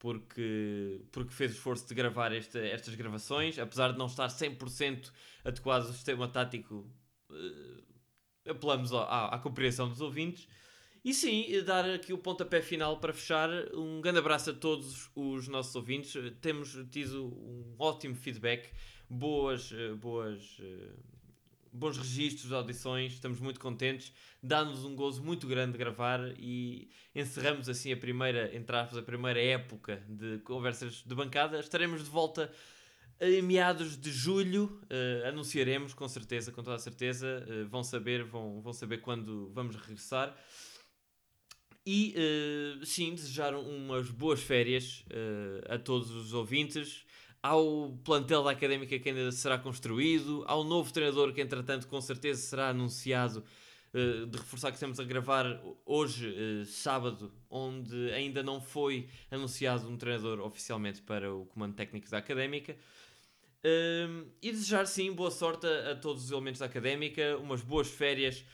[0.00, 5.12] porque, porque fez o esforço de gravar esta, estas gravações, apesar de não estar 100%
[5.44, 6.90] adequado ao sistema tático,
[7.30, 10.48] uh, apelamos à, à compreensão dos ouvintes.
[11.04, 13.48] E sim, dar aqui o pontapé final para fechar.
[13.74, 16.14] Um grande abraço a todos os nossos ouvintes.
[16.40, 18.70] Temos tido um ótimo feedback,
[19.08, 20.92] boas, eh, boas, eh,
[21.72, 23.12] bons registros audições.
[23.12, 24.12] Estamos muito contentes.
[24.42, 29.40] Dá-nos um gozo muito grande de gravar e encerramos assim a primeira, entre a primeira
[29.40, 31.60] época de conversas de bancada.
[31.60, 32.52] Estaremos de volta
[33.20, 34.80] em meados de julho.
[34.84, 37.44] Uh, anunciaremos com certeza, com toda a certeza.
[37.46, 40.34] Uh, vão saber, vão, vão saber quando vamos regressar.
[41.84, 45.04] E uh, sim, desejar umas boas férias
[45.68, 47.04] a todos os ouvintes,
[47.42, 52.40] ao plantel da académica que ainda será construído, ao novo treinador que, entretanto, com certeza
[52.40, 53.44] será anunciado.
[53.92, 59.96] Uh, de reforçar que estamos a gravar hoje, sábado, onde ainda não foi anunciado um
[59.96, 62.76] treinador oficialmente para o comando técnico da académica.
[64.40, 68.44] e desejar sim boa sorte a, a, todos os elementos da académica, umas boas férias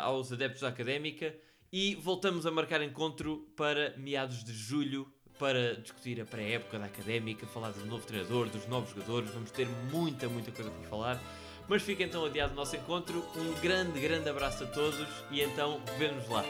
[0.00, 1.34] aos adeptos da académica
[1.76, 7.46] e voltamos a marcar encontro para meados de julho para discutir a pré-época da académica,
[7.46, 9.30] falar do novo treinador, dos novos jogadores.
[9.30, 11.22] Vamos ter muita, muita coisa para falar.
[11.68, 13.24] Mas fica então adiado o nosso encontro.
[13.36, 16.44] Um grande, grande abraço a todos e então vemos lá.